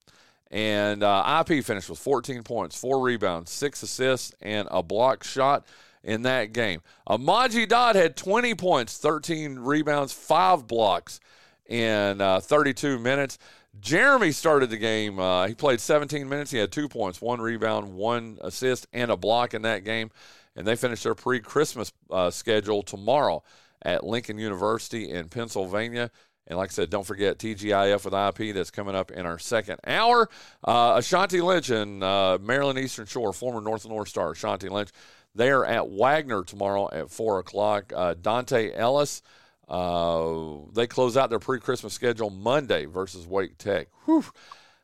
[0.50, 5.66] and IP finished with 14 points, four rebounds, six assists, and a block shot
[6.04, 6.80] in that game.
[7.08, 11.18] Amaji Dodd had 20 points, 13 rebounds, five blocks
[11.66, 13.38] in uh, 32 minutes.
[13.80, 15.18] Jeremy started the game.
[15.18, 16.50] Uh, he played 17 minutes.
[16.50, 20.10] He had two points, one rebound, one assist, and a block in that game.
[20.56, 23.42] And they finish their pre Christmas uh, schedule tomorrow
[23.82, 26.10] at Lincoln University in Pennsylvania.
[26.46, 29.78] And like I said, don't forget TGIF with IP that's coming up in our second
[29.86, 30.28] hour.
[30.62, 34.90] Uh, Ashanti Lynch and uh, Maryland Eastern Shore, former North Lenoir Star, Ashanti Lynch.
[35.34, 37.92] They are at Wagner tomorrow at 4 o'clock.
[37.94, 39.22] Uh, Dante Ellis,
[39.68, 43.88] uh, they close out their pre Christmas schedule Monday versus Wake Tech.
[44.04, 44.24] Whew.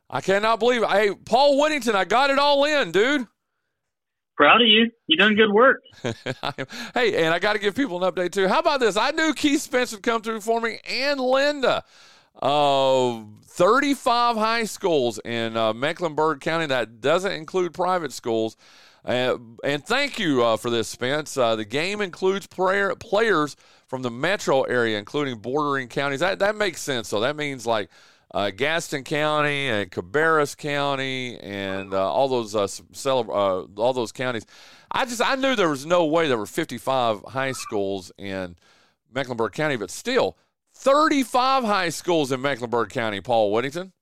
[0.09, 0.89] I cannot believe it.
[0.89, 3.29] Hey, Paul Whittington, I got it all in, dude.
[4.41, 4.91] Proud of you.
[5.07, 5.83] You done good work.
[6.95, 8.49] hey, and I got to give people an update too.
[8.49, 8.97] How about this?
[8.97, 11.85] I knew Keith Spence would come through for me and Linda.
[12.41, 16.65] Uh, 35 high schools in uh, Mecklenburg County.
[16.65, 18.57] That doesn't include private schools.
[19.05, 21.37] Uh, and thank you uh, for this, Spence.
[21.37, 23.57] Uh, the game includes players
[23.89, 26.21] from the metro area, including bordering counties.
[26.21, 27.09] That that makes sense.
[27.09, 27.91] So that means like
[28.33, 32.67] uh, Gaston County and Cabarrus County and uh, all those uh,
[33.77, 34.47] all those counties.
[34.93, 38.57] I just I knew there was no way there were 55 high schools in
[39.13, 40.37] Mecklenburg County, but still
[40.75, 43.21] 35 high schools in Mecklenburg County.
[43.21, 43.93] Paul Whittington.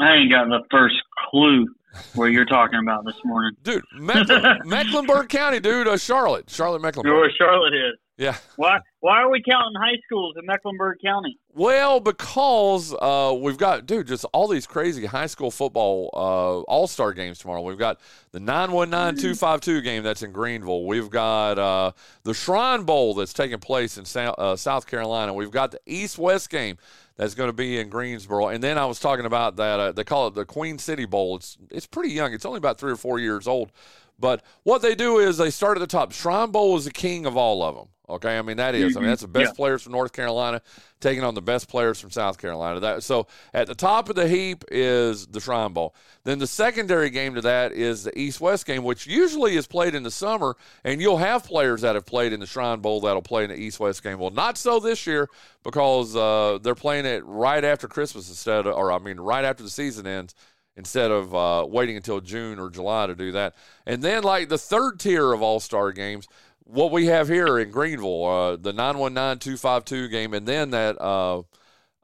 [0.00, 0.96] I ain't got the first
[1.30, 1.66] clue
[2.14, 3.52] where you're talking about this morning.
[3.62, 3.84] Dude,
[4.64, 6.48] Mecklenburg County, dude, uh, Charlotte.
[6.48, 7.14] Charlotte, Mecklenburg.
[7.14, 7.98] Where Charlotte is.
[8.16, 8.36] Yeah.
[8.56, 8.80] Why?
[9.02, 11.36] Why are we counting high schools in Mecklenburg County?
[11.52, 16.86] Well, because uh, we've got, dude, just all these crazy high school football uh, all
[16.86, 17.62] star games tomorrow.
[17.62, 17.98] We've got
[18.30, 20.84] the 919 252 game that's in Greenville.
[20.84, 25.34] We've got uh, the Shrine Bowl that's taking place in South, uh, South Carolina.
[25.34, 26.76] We've got the East West game
[27.16, 28.48] that's going to be in Greensboro.
[28.48, 31.34] And then I was talking about that, uh, they call it the Queen City Bowl.
[31.34, 33.72] It's, it's pretty young, it's only about three or four years old.
[34.20, 36.12] But what they do is they start at the top.
[36.12, 37.88] Shrine Bowl is the king of all of them.
[38.12, 38.96] Okay, I mean that is.
[38.96, 39.56] I mean that's the best Yeah.
[39.56, 40.60] players from North Carolina
[41.00, 42.80] taking on the best players from South Carolina.
[42.80, 45.94] That so at the top of the heap is the Shrine Bowl.
[46.24, 49.94] Then the secondary game to that is the East West game, which usually is played
[49.94, 53.22] in the summer, and you'll have players that have played in the Shrine Bowl that'll
[53.22, 54.18] play in the East West game.
[54.18, 55.28] Well, not so this year
[55.64, 59.62] because uh, they're playing it right after Christmas instead, of, or I mean right after
[59.62, 60.34] the season ends
[60.76, 63.54] instead of uh, waiting until June or July to do that.
[63.86, 66.26] And then, like the third tier of All Star games,
[66.64, 71.42] what we have here in Greenville, uh, the 919 252 game, and then that uh,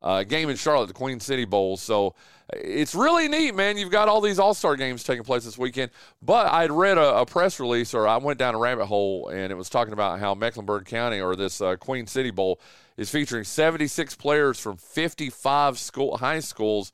[0.02, 1.76] uh, game in Charlotte, the Queen City Bowl.
[1.76, 2.14] So
[2.52, 3.76] it's really neat, man.
[3.76, 5.90] You've got all these All Star games taking place this weekend.
[6.22, 9.52] But I'd read a, a press release, or I went down a rabbit hole, and
[9.52, 12.60] it was talking about how Mecklenburg County, or this uh, Queen City Bowl,
[12.96, 16.92] is featuring 76 players from 55 school high schools.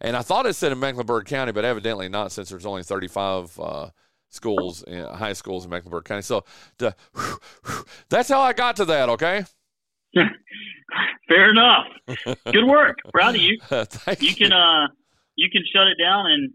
[0.00, 3.58] And I thought it said in Mecklenburg County, but evidently not, since there's only 35
[3.58, 3.90] uh,
[4.28, 6.22] schools, in, high schools in Mecklenburg County.
[6.22, 6.44] So
[6.78, 6.94] the,
[8.08, 9.08] that's how I got to that.
[9.10, 9.44] Okay.
[11.28, 11.86] Fair enough.
[12.52, 12.98] Good work.
[13.12, 13.58] Proud of you.
[13.64, 14.88] Thank You can uh,
[15.34, 16.52] you can shut it down and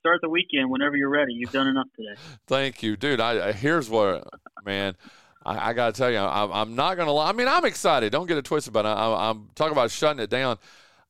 [0.00, 1.32] start the weekend whenever you're ready.
[1.32, 2.20] You've done enough today.
[2.46, 3.20] Thank you, dude.
[3.20, 4.28] I, I here's what,
[4.64, 4.96] man.
[5.44, 7.28] I, I got to tell you, I'm, I'm not gonna lie.
[7.28, 8.12] I mean, I'm excited.
[8.12, 10.58] Don't get it twisted, but I, I, I'm talking about shutting it down.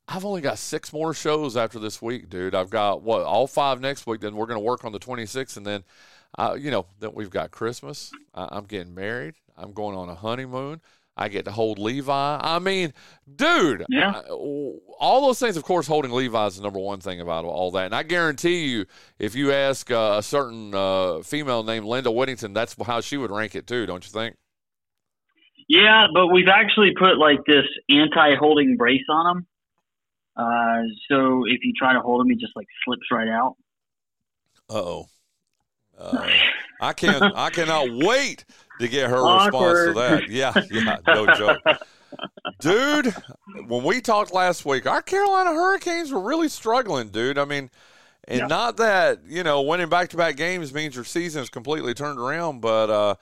[0.07, 2.53] I've only got six more shows after this week, dude.
[2.53, 4.21] I've got what all five next week.
[4.21, 5.83] Then we're gonna work on the 26th, and then,
[6.37, 8.11] uh, you know, then we've got Christmas.
[8.33, 9.35] I, I'm getting married.
[9.57, 10.81] I'm going on a honeymoon.
[11.17, 12.39] I get to hold Levi.
[12.41, 12.93] I mean,
[13.33, 14.21] dude, Yeah.
[14.97, 17.85] All those things, of course, holding Levi is the number one thing about all that.
[17.85, 18.85] And I guarantee you,
[19.17, 23.31] if you ask uh, a certain uh, female named Linda Whittington, that's how she would
[23.31, 24.35] rank it too, don't you think?
[25.67, 29.47] Yeah, but we've actually put like this anti-holding brace on him.
[30.37, 33.55] Uh, so if you try to hold him, he just like slips right out.
[34.69, 35.07] Uh-oh.
[35.97, 36.27] Uh
[36.81, 37.23] I can't.
[37.35, 38.43] I cannot wait
[38.81, 40.29] to get her response to that.
[40.29, 41.61] Yeah, yeah, no joke.
[42.59, 43.15] Dude,
[43.67, 47.37] when we talked last week, our Carolina Hurricanes were really struggling, dude.
[47.37, 47.69] I mean,
[48.27, 48.47] and Yeah.
[48.47, 52.19] not that, you know, winning back to back games means your season is completely turned
[52.19, 53.15] around, but uh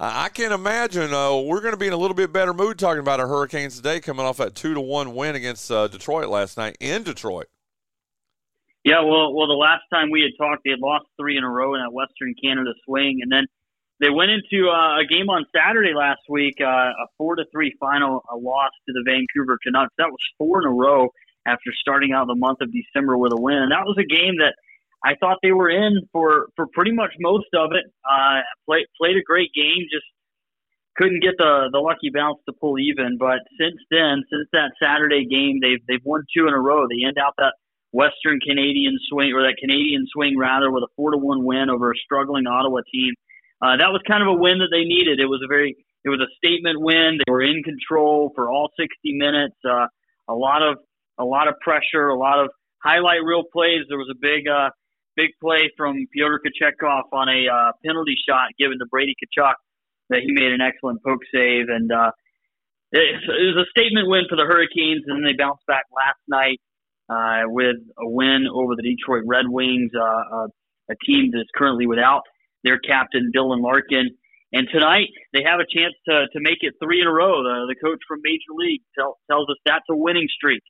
[0.00, 3.00] I can imagine uh, we're going to be in a little bit better mood talking
[3.00, 6.56] about our Hurricanes today, coming off that two to one win against uh, Detroit last
[6.56, 7.46] night in Detroit.
[8.84, 11.50] Yeah, well, well, the last time we had talked, they had lost three in a
[11.50, 13.46] row in that Western Canada swing, and then
[13.98, 17.74] they went into uh, a game on Saturday last week, uh, a four to three
[17.80, 19.92] final a loss to the Vancouver Canucks.
[19.98, 21.08] That was four in a row
[21.44, 24.38] after starting out the month of December with a win, and that was a game
[24.38, 24.54] that
[25.04, 27.84] I thought they were in for for pretty much most of it.
[28.08, 30.06] Uh, played played a great game, just
[30.96, 33.16] couldn't get the the lucky bounce to pull even.
[33.18, 36.86] But since then, since that Saturday game, they've they've won two in a row.
[36.88, 37.54] They end out that
[37.92, 41.92] Western Canadian swing or that Canadian swing rather with a four to one win over
[41.92, 43.14] a struggling Ottawa team.
[43.62, 45.20] Uh, that was kind of a win that they needed.
[45.20, 47.18] It was a very it was a statement win.
[47.18, 49.56] They were in control for all 60 minutes.
[49.64, 49.86] Uh,
[50.28, 50.78] a lot of
[51.18, 52.50] a lot of pressure, a lot of
[52.82, 53.82] highlight reel plays.
[53.88, 54.70] There was a big uh,
[55.18, 59.58] big play from Pyotr Kochetkov on a uh, penalty shot given to Brady Tkachuk
[60.10, 62.14] that he made an excellent poke save and uh,
[62.92, 66.22] it, it was a statement win for the Hurricanes and then they bounced back last
[66.30, 66.62] night
[67.10, 70.48] uh, with a win over the Detroit Red Wings, uh, uh,
[70.90, 72.22] a team that's currently without
[72.64, 74.10] their captain Dylan Larkin.
[74.52, 77.42] And tonight they have a chance to to make it three in a row.
[77.42, 80.62] The the coach from Major League tell, tells us that's a winning streak.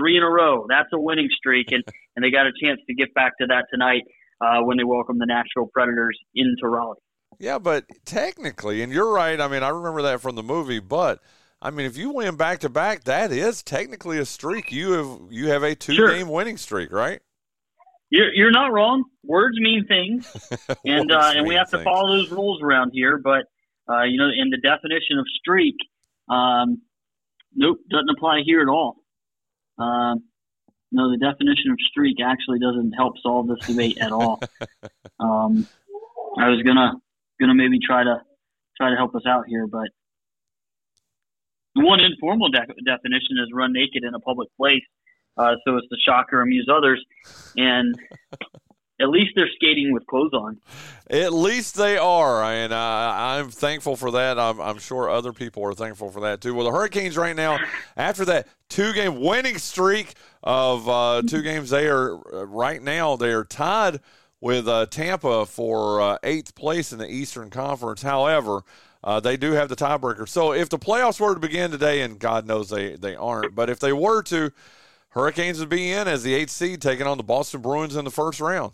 [0.00, 0.66] Three in a row.
[0.68, 1.84] That's a winning streak, and
[2.16, 4.02] and they got a chance to get back to that tonight
[4.40, 6.96] uh, when they welcome the Nashville Predators into Raleigh.
[7.38, 9.40] Yeah, but technically, and you're right.
[9.40, 11.20] I mean, I remember that from the movie, but
[11.62, 14.72] I mean, if you win back to back, that is technically a streak.
[14.72, 16.10] You have you have a two Sure.
[16.12, 17.20] game winning streak, right?
[18.10, 19.04] You're you're not wrong.
[19.24, 20.30] Words mean things,
[20.84, 23.18] and uh, and we have to follow those rules around here.
[23.22, 23.44] But
[23.88, 25.76] uh, you know, in the definition of streak,
[26.28, 26.82] um,
[27.54, 28.96] nope, doesn't apply here at all.
[29.80, 30.24] Um,
[30.92, 34.40] no, the definition of streak actually doesn't help solve this debate at all.
[35.20, 35.66] um,
[36.38, 36.92] I was gonna
[37.40, 38.20] gonna maybe try to
[38.76, 39.88] try to help us out here, but
[41.74, 44.82] one informal de- definition is run naked in a public place,
[45.36, 47.04] uh, so as to shock or amuse others,
[47.56, 47.94] and
[49.00, 50.58] at least they're skating with clothes on.
[51.08, 54.38] At least they are, and uh, I'm thankful for that.
[54.38, 56.54] I'm, I'm, sure other people are thankful for that too.
[56.54, 57.58] Well, the Hurricanes right now,
[57.96, 63.32] after that two-game winning streak of uh, two games, they are uh, right now they
[63.32, 64.00] are tied
[64.40, 68.02] with uh, Tampa for uh, eighth place in the Eastern Conference.
[68.02, 68.62] However.
[69.02, 70.28] Uh, they do have the tiebreaker.
[70.28, 73.70] So if the playoffs were to begin today, and God knows they, they aren't, but
[73.70, 74.52] if they were to,
[75.10, 78.10] Hurricanes would be in as the eighth seed, taking on the Boston Bruins in the
[78.10, 78.72] first round.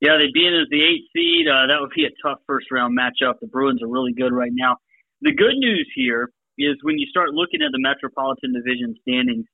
[0.00, 1.48] Yeah, they'd be in as the eighth seed.
[1.48, 3.40] Uh, that would be a tough first round matchup.
[3.40, 4.76] The Bruins are really good right now.
[5.22, 9.46] The good news here is when you start looking at the Metropolitan Division standings,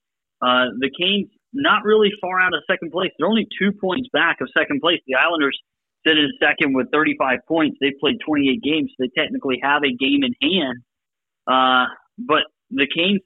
[0.43, 3.11] uh, the Canes not really far out of second place.
[3.19, 4.99] They're only two points back of second place.
[5.07, 5.59] The Islanders
[6.07, 7.77] sit in second with 35 points.
[7.81, 10.79] They've played 28 games, so they technically have a game in hand.
[11.47, 11.87] Uh,
[12.19, 13.21] but the Canes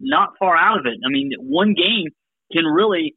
[0.00, 0.98] not far out of it.
[1.06, 2.08] I mean, one game
[2.52, 3.14] can really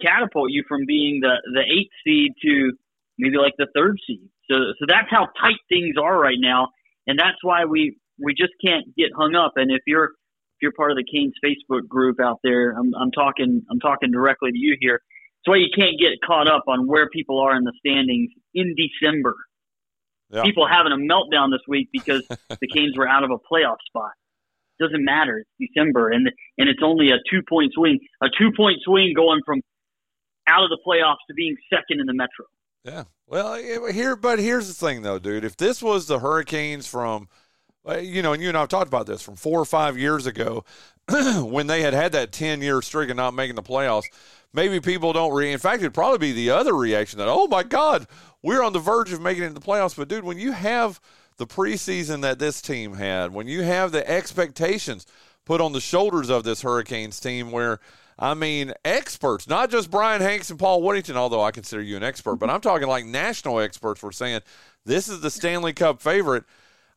[0.00, 2.72] catapult you from being the the eighth seed to
[3.18, 4.28] maybe like the third seed.
[4.50, 6.68] So so that's how tight things are right now,
[7.06, 9.52] and that's why we we just can't get hung up.
[9.56, 13.10] And if you're if you're part of the Canes Facebook group out there, I'm I'm
[13.12, 15.00] talking I'm talking directly to you here.
[15.40, 18.74] That's why you can't get caught up on where people are in the standings in
[18.76, 19.36] December.
[20.30, 20.42] Yeah.
[20.42, 24.12] People having a meltdown this week because the Canes were out of a playoff spot.
[24.78, 25.38] Doesn't matter.
[25.38, 26.26] It's December, and
[26.58, 27.98] and it's only a two point swing.
[28.22, 29.60] A two point swing going from
[30.50, 32.46] out of the playoffs to being second in the Metro.
[32.84, 33.04] Yeah.
[33.26, 33.54] Well,
[33.92, 35.44] here, but here's the thing, though, dude.
[35.44, 37.28] If this was the Hurricanes from,
[37.88, 40.26] uh, you know, and you and I've talked about this from four or five years
[40.26, 40.64] ago,
[41.08, 44.06] when they had had that ten year streak of not making the playoffs,
[44.52, 45.52] maybe people don't re.
[45.52, 48.06] In fact, it'd probably be the other reaction that, oh my God,
[48.42, 49.96] we're on the verge of making it into the playoffs.
[49.96, 51.00] But dude, when you have
[51.36, 55.06] the preseason that this team had, when you have the expectations
[55.44, 57.80] put on the shoulders of this Hurricanes team, where
[58.20, 62.02] I mean, experts, not just Brian Hanks and Paul Whittington, although I consider you an
[62.02, 64.42] expert, but I'm talking like national experts were saying
[64.84, 66.44] this is the Stanley Cup favorite.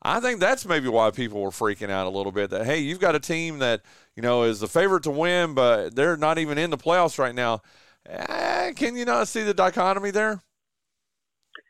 [0.01, 2.99] I think that's maybe why people were freaking out a little bit that, hey, you've
[2.99, 3.83] got a team that,
[4.17, 7.33] you know, is the favorite to win, but they're not even in the playoffs right
[7.33, 7.61] now.
[8.05, 10.41] Eh, can you not see the dichotomy there?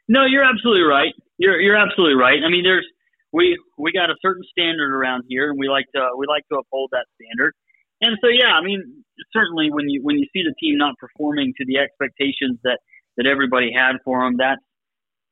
[0.07, 1.13] No, you're absolutely right.
[1.37, 2.39] You're you're absolutely right.
[2.43, 2.85] I mean, there's
[3.31, 6.57] we we got a certain standard around here, and we like to we like to
[6.57, 7.53] uphold that standard.
[8.01, 11.53] And so, yeah, I mean, certainly when you when you see the team not performing
[11.57, 12.79] to the expectations that
[13.17, 14.61] that everybody had for them, that's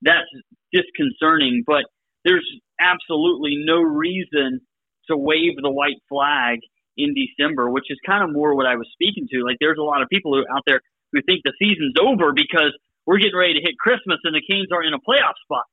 [0.01, 0.29] that's
[0.71, 1.63] disconcerting.
[1.65, 1.85] But
[2.23, 2.47] there's
[2.79, 4.61] absolutely no reason
[5.09, 6.59] to wave the white flag
[6.97, 9.43] in December, which is kind of more what I was speaking to.
[9.43, 12.77] Like, there's a lot of people who, out there who think the season's over because
[13.05, 15.65] we're getting ready to hit Christmas and the Canes are in a playoff spot.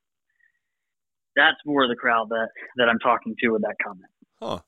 [1.37, 4.11] That's more the crowd that that I'm talking to with that comment.
[4.43, 4.59] Huh.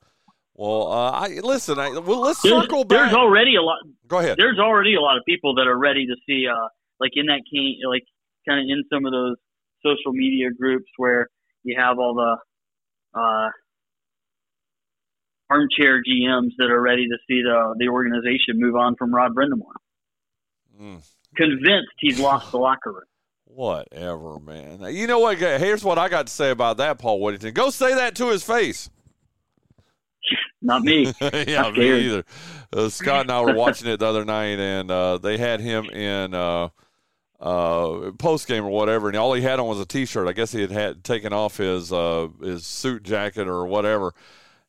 [0.61, 1.79] Well, uh, I listen.
[1.79, 2.99] I, well, let's there's, circle back.
[2.99, 3.79] There's already a lot.
[4.07, 4.37] Go ahead.
[4.37, 6.69] There's already a lot of people that are ready to see, uh,
[7.01, 8.03] like in that cane, like
[8.47, 9.37] kind of in some of those
[9.83, 11.29] social media groups where
[11.63, 13.49] you have all the uh,
[15.49, 19.73] armchair GMs that are ready to see the the organization move on from Rod Brind'Amour.
[20.79, 21.03] Mm.
[21.37, 23.05] Convinced he's lost the locker room.
[23.47, 24.95] Whatever, man.
[24.95, 25.39] You know what?
[25.39, 27.55] Here's what I got to say about that, Paul Whittington.
[27.55, 28.91] Go say that to his face.
[30.63, 31.13] Not me.
[31.21, 32.25] yeah, me either.
[32.73, 35.87] Uh, Scott and I were watching it the other night, and uh, they had him
[35.87, 36.69] in uh,
[37.41, 40.29] uh, post game or whatever, and all he had on was a T-shirt.
[40.29, 44.15] I guess he had, had taken off his uh, his suit jacket or whatever.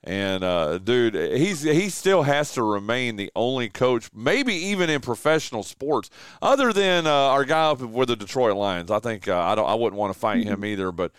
[0.04, 5.00] And uh, dude, he's he still has to remain the only coach, maybe even in
[5.00, 6.10] professional sports,
[6.42, 8.90] other than uh, our guy up with the Detroit Lions.
[8.90, 11.12] I think uh, I don't I wouldn't want to fight him either, but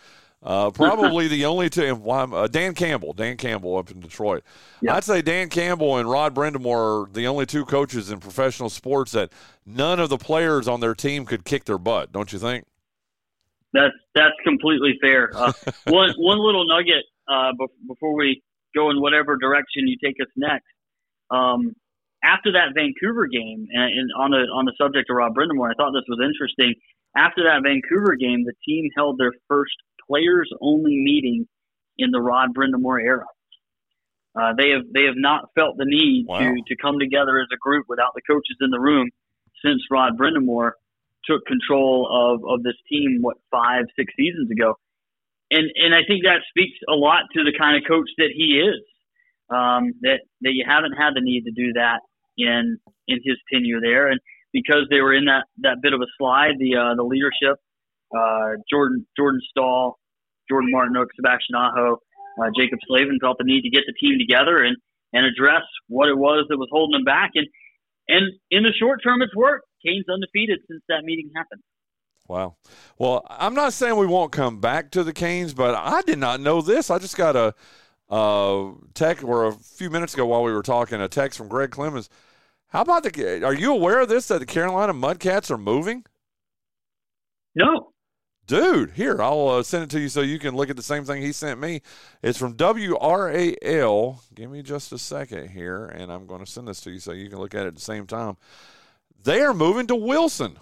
[0.43, 1.95] uh, probably the only two.
[2.09, 4.43] Uh, Dan Campbell, Dan Campbell up in Detroit.
[4.81, 4.97] Yeah.
[4.97, 9.13] I'd say Dan Campbell and Rod Brind'Amour are the only two coaches in professional sports
[9.13, 9.33] that
[9.65, 12.11] none of the players on their team could kick their butt.
[12.11, 12.65] Don't you think?
[13.73, 15.31] That's that's completely fair.
[15.33, 15.53] Uh,
[15.87, 17.53] one one little nugget uh,
[17.87, 18.43] before we
[18.75, 20.67] go in whatever direction you take us next.
[21.31, 21.75] Um,
[22.25, 25.75] after that Vancouver game, and, and on the on the subject of Rod Brind'Amour, I
[25.75, 26.75] thought this was interesting.
[27.17, 29.75] After that Vancouver game, the team held their first
[30.07, 31.47] players only meeting
[31.99, 33.27] in the Rod Brind'Amour era.
[34.35, 36.39] Uh, they have they have not felt the need wow.
[36.39, 39.11] to to come together as a group without the coaches in the room
[39.65, 40.73] since Rod Brind'Amour
[41.25, 44.75] took control of, of this team what five six seasons ago,
[45.51, 48.59] and and I think that speaks a lot to the kind of coach that he
[48.59, 48.81] is.
[49.51, 52.01] Um, that that you haven't had the need to do that
[52.39, 54.19] in in his tenure there, and
[54.53, 57.61] because they were in that that bit of a slide, the uh, the leadership
[58.17, 59.99] uh, Jordan Jordan Staal,
[60.49, 61.99] Jordan Martinook, Sebastian Aho,
[62.41, 64.77] uh, Jaccob Slavin felt the need to get the team together and
[65.13, 67.31] and address what it was that was holding them back.
[67.35, 67.47] And
[68.09, 69.67] and in the short term, it's worked.
[69.85, 71.63] Canes undefeated since that meeting happened.
[72.29, 72.57] Wow.
[72.99, 76.41] Well, I'm not saying we won't come back to the Canes, but I did not
[76.41, 76.89] know this.
[76.89, 77.55] I just got a
[78.09, 81.71] uh, text, or a few minutes ago while we were talking, a text from Greg
[81.71, 82.09] Clemens.
[82.69, 83.45] How about the?
[83.45, 86.05] Are you aware of this that the Carolina Mudcats are moving?
[87.55, 87.92] No.
[88.47, 91.05] Dude, here I'll uh, send it to you so you can look at the same
[91.05, 91.81] thing he sent me.
[92.23, 94.19] It's from WRAL.
[94.35, 97.13] Give me just a second here, and I'm going to send this to you so
[97.13, 98.37] you can look at it at the same time.
[99.23, 100.59] They are moving to Wilson.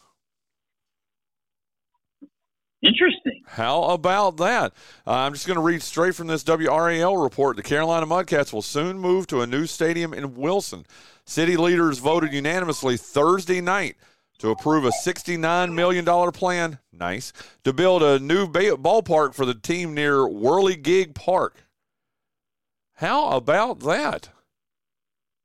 [2.83, 3.43] Interesting.
[3.47, 4.73] How about that?
[5.07, 7.57] Uh, I'm just going to read straight from this WRAL report.
[7.57, 10.87] The Carolina Mudcats will soon move to a new stadium in Wilson.
[11.25, 13.97] City leaders voted unanimously Thursday night
[14.41, 17.33] to approve a $69 million plan, nice,
[17.65, 21.65] to build a new ballpark for the team near Whirligig Park.
[22.95, 24.31] How about that?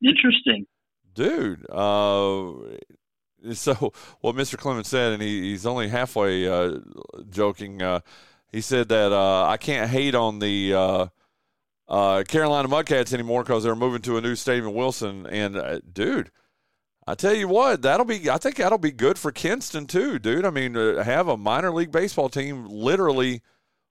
[0.04, 0.66] Interesting.
[1.14, 2.52] Dude, uh,
[3.54, 4.58] so what Mr.
[4.58, 6.80] Clemens said, and he, he's only halfway uh,
[7.30, 7.82] joking.
[7.82, 8.00] Uh,
[8.52, 11.08] he said that uh, I can't hate on the uh,
[11.88, 15.26] uh, Carolina Mudcats anymore because they're moving to a new stadium in Wilson.
[15.28, 16.32] And uh, dude,
[17.08, 18.30] I tell you what, that'll be.
[18.30, 20.46] I think that'll be good for Kinston too, dude.
[20.46, 23.42] I mean, to have a minor league baseball team literally.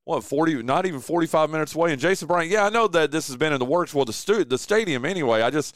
[0.07, 0.63] What forty?
[0.63, 1.91] Not even forty-five minutes away.
[1.91, 3.95] And Jason Bryant, yeah, I know that this has been in the works.
[3.95, 5.41] Well, the stu- the stadium anyway.
[5.41, 5.75] I just,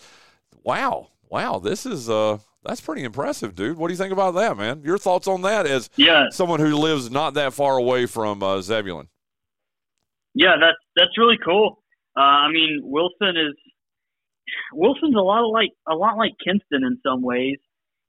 [0.62, 3.78] wow, wow, this is uh, that's pretty impressive, dude.
[3.78, 4.82] What do you think about that, man?
[4.84, 6.26] Your thoughts on that as yeah.
[6.30, 9.08] someone who lives not that far away from uh, Zebulon?
[10.34, 11.82] Yeah, that's that's really cool.
[12.14, 13.54] Uh, I mean, Wilson is
[14.72, 17.56] Wilson's a lot like a lot like Kinston in some ways.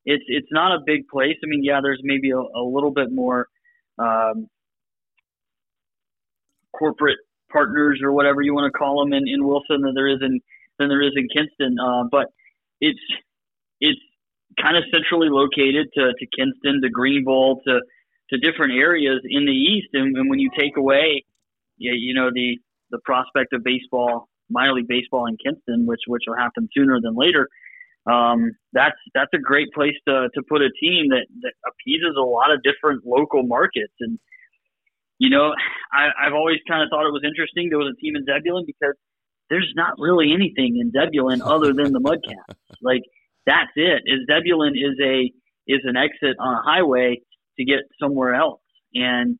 [0.05, 1.35] It's it's not a big place.
[1.43, 3.47] I mean, yeah, there's maybe a, a little bit more
[3.97, 4.47] um,
[6.73, 7.17] corporate
[7.51, 10.39] partners or whatever you want to call them in, in Wilson than there is in
[10.77, 11.77] than there is in Kinston.
[11.79, 12.27] Uh, but
[12.79, 12.99] it's
[13.81, 13.99] it's
[14.61, 17.81] kind of centrally located to, to Kinston, to Greenville, to
[18.31, 19.89] to different areas in the east.
[19.93, 21.25] And, and when you take away,
[21.77, 22.57] you, you know, the
[22.91, 27.15] the prospect of baseball, minor league baseball in Kinston, which which will happen sooner than
[27.15, 27.47] later,
[28.09, 32.21] um, that's that's a great place to to put a team that that appeases a
[32.21, 33.93] lot of different local markets.
[33.99, 34.19] And
[35.19, 35.53] you know,
[35.91, 37.69] I, I've always kind of thought it was interesting.
[37.69, 38.95] There was a team in Zebulon because
[39.49, 42.55] there's not really anything in Zebulon other than the Mudcats.
[42.81, 43.01] like
[43.45, 44.03] that's it.
[44.05, 45.31] Is Zebulon is a
[45.67, 47.21] is an exit on a highway
[47.57, 48.61] to get somewhere else.
[48.95, 49.37] And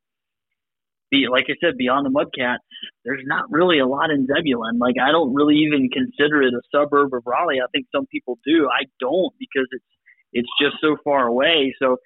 [1.10, 2.58] be like I said, beyond the Mudcats,
[3.04, 4.78] there's not really a lot in Zebulon.
[4.78, 7.60] Like I don't really even consider it a suburb of Raleigh.
[7.60, 8.68] I think some people do.
[8.68, 9.84] I don't because it's
[10.32, 11.74] it's just so far away.
[11.80, 11.96] So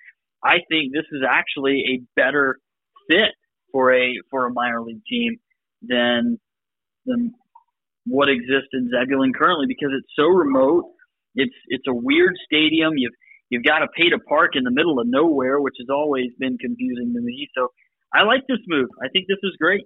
[0.43, 2.59] I think this is actually a better
[3.11, 3.33] fit
[3.73, 5.37] for a for a minor league team
[5.83, 6.39] than
[7.07, 7.33] than
[8.07, 10.85] what exists in Zebulon currently because it's so remote
[11.35, 12.95] it's it's a weird stadium.
[12.97, 13.15] You've
[13.51, 16.57] you've got to pay to park in the middle of nowhere, which has always been
[16.59, 17.49] confusing to me.
[17.57, 17.69] So
[18.13, 18.89] I like this move.
[19.03, 19.85] I think this is great.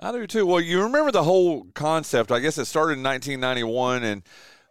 [0.00, 0.46] I do too.
[0.46, 2.32] Well, you remember the whole concept.
[2.32, 4.22] I guess it started in 1991, and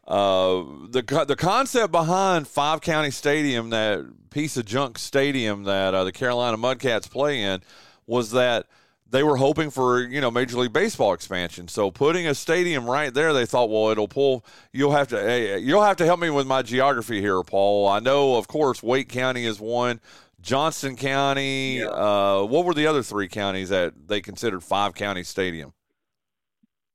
[0.08, 6.04] uh, the the concept behind Five County Stadium, that piece of junk stadium that uh,
[6.04, 7.62] the Carolina Mudcats play in,
[8.06, 8.68] was that
[9.10, 11.70] they were hoping for you know Major League Baseball expansion.
[11.70, 14.44] So putting a stadium right there, they thought, well, it'll pull.
[14.74, 17.88] You'll have to hey, you'll have to help me with my geography here, Paul.
[17.88, 20.02] I know, of course, Wake County is one.
[20.44, 21.80] Johnston County.
[21.80, 21.86] Yeah.
[21.88, 25.74] Uh, what were the other three counties that they considered five county stadium?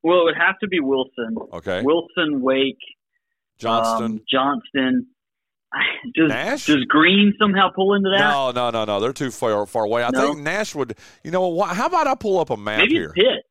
[0.02, 1.36] Well, it would have to be Wilson.
[1.52, 1.82] Okay.
[1.82, 2.78] Wilson, Wake,
[3.58, 5.06] Johnston, um, Johnston,
[6.14, 6.66] does, Nash?
[6.66, 8.20] Does Greene somehow pull into that?
[8.20, 9.00] No, no, no, no.
[9.00, 10.04] They're too far far away.
[10.04, 10.20] I no?
[10.20, 10.96] think Nash would.
[11.24, 13.12] You know, how about I pull up a map Maybe here?
[13.12, 13.44] Pitt.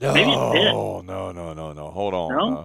[0.00, 0.72] No, Maybe Pitt.
[0.72, 1.90] no, no, no, no.
[1.90, 2.36] Hold on.
[2.36, 2.58] No?
[2.60, 2.64] Uh,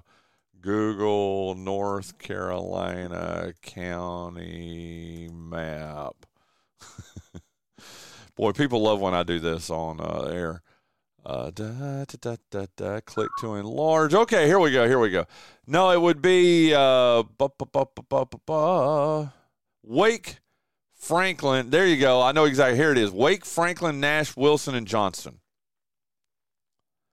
[0.62, 6.16] Google North Carolina County map.
[8.36, 10.62] Boy, people love when I do this on uh, air.
[11.26, 14.14] Uh, da, da, da, da, click to enlarge.
[14.14, 14.88] Okay, here we go.
[14.88, 15.26] Here we go.
[15.66, 17.86] No, it would be uh, bu- bu-
[18.46, 19.30] bu-
[19.84, 20.40] Wake,
[20.96, 21.70] Franklin.
[21.70, 22.22] There you go.
[22.22, 22.78] I know exactly.
[22.78, 23.12] Here it is.
[23.12, 25.40] Wake, Franklin, Nash, Wilson, and Johnston.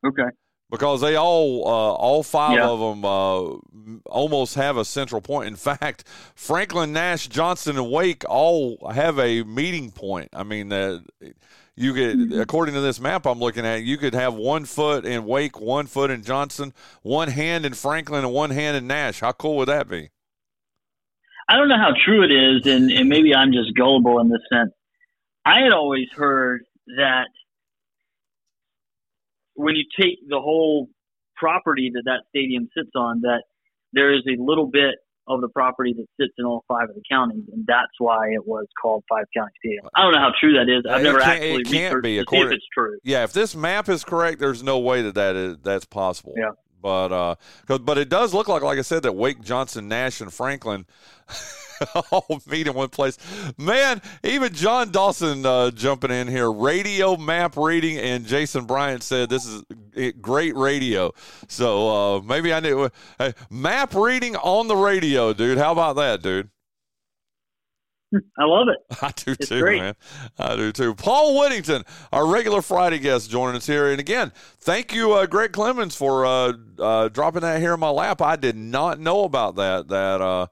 [0.04, 0.30] Okay.
[0.70, 2.68] Because they all, uh, all five yeah.
[2.68, 5.48] of them, uh, almost have a central point.
[5.48, 6.04] In fact,
[6.36, 10.28] Franklin, Nash, Johnston, and Wake all have a meeting point.
[10.32, 11.00] I mean, uh,
[11.74, 12.40] you could, mm-hmm.
[12.40, 15.86] according to this map I'm looking at, you could have one foot in Wake, one
[15.86, 19.20] foot in Johnston, one hand in Franklin, and one hand in Nash.
[19.20, 20.10] How cool would that be?
[21.48, 24.42] I don't know how true it is, and, and maybe I'm just gullible in this
[24.52, 24.70] sense.
[25.44, 26.62] I had always heard
[26.96, 27.26] that
[29.60, 30.88] when you take the whole
[31.36, 33.42] property that that stadium sits on, that
[33.92, 34.96] there is a little bit
[35.28, 38.46] of the property that sits in all five of the counties, and that's why it
[38.46, 39.88] was called Five County Stadium.
[39.94, 40.84] I don't know how true that is.
[40.90, 42.98] I've It never actually it can't be, see if it's true.
[43.04, 46.34] Yeah, if this map is correct, there's no way that that is that's possible.
[46.36, 46.50] Yeah.
[46.82, 47.34] But uh,
[47.78, 50.86] but it does look like, like I said, that Wake, Johnston, Nash, and Franklin
[52.10, 53.18] all meet in one place.
[53.58, 56.50] Man, even John Dawson uh, jumping in here.
[56.50, 61.12] Radio map reading, and Jason Bryant said this is great radio.
[61.48, 65.58] So uh, maybe I knew hey, map reading on the radio, dude.
[65.58, 66.50] How about that, dude?
[68.38, 68.96] I love it.
[69.02, 69.80] I do It's too, great.
[69.80, 69.94] man.
[70.38, 70.94] I do too.
[70.94, 73.88] Paul Whittington, our regular Friday guest, joining us here.
[73.90, 77.90] And again, thank you, uh, Greg Clemens, for uh, uh, dropping that here in my
[77.90, 78.20] lap.
[78.20, 79.88] I did not know about that.
[79.88, 80.46] That uh,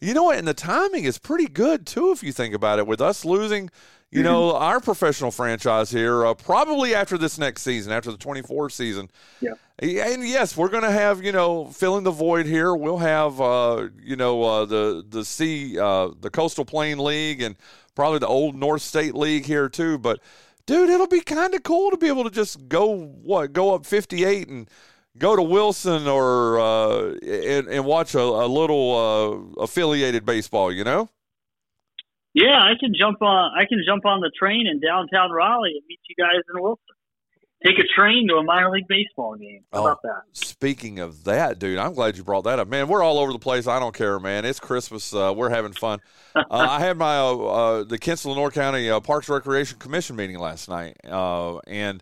[0.00, 0.38] you know what?
[0.38, 2.86] And the timing is pretty good too, if you think about it.
[2.86, 3.70] With us losing,
[4.10, 8.42] you know, our professional franchise here, uh, probably after this next season, after the twenty
[8.42, 9.10] four season.
[9.40, 9.54] Yeah.
[9.80, 12.74] And yes, we're going to have you know filling the void here.
[12.74, 17.56] We'll have uh, you know uh, the the sea uh, the Coastal Plain League and
[17.94, 19.98] probably the old North State League here too.
[19.98, 20.20] But
[20.66, 23.84] dude, it'll be kind of cool to be able to just go what go up
[23.84, 24.70] fifty eight and
[25.18, 30.72] go to Wilson or uh, and, and watch a, a little uh, affiliated baseball.
[30.72, 31.08] You know.
[32.34, 33.52] Yeah, I can jump on.
[33.58, 36.84] I can jump on the train in downtown Raleigh and meet you guys in Wilson.
[37.66, 39.64] Take a train to a minor league baseball game.
[39.72, 40.22] How about that?
[40.32, 42.68] Speaking of that, dude, I'm glad you brought that up.
[42.68, 43.66] Man, we're all over the place.
[43.66, 44.44] I don't care, man.
[44.44, 45.12] It's Christmas.
[45.12, 45.98] Uh, we're having fun.
[46.36, 50.38] uh, I had my uh, uh, the Kinston Lenoir County uh, Parks Recreation Commission meeting
[50.38, 52.00] last night, uh, and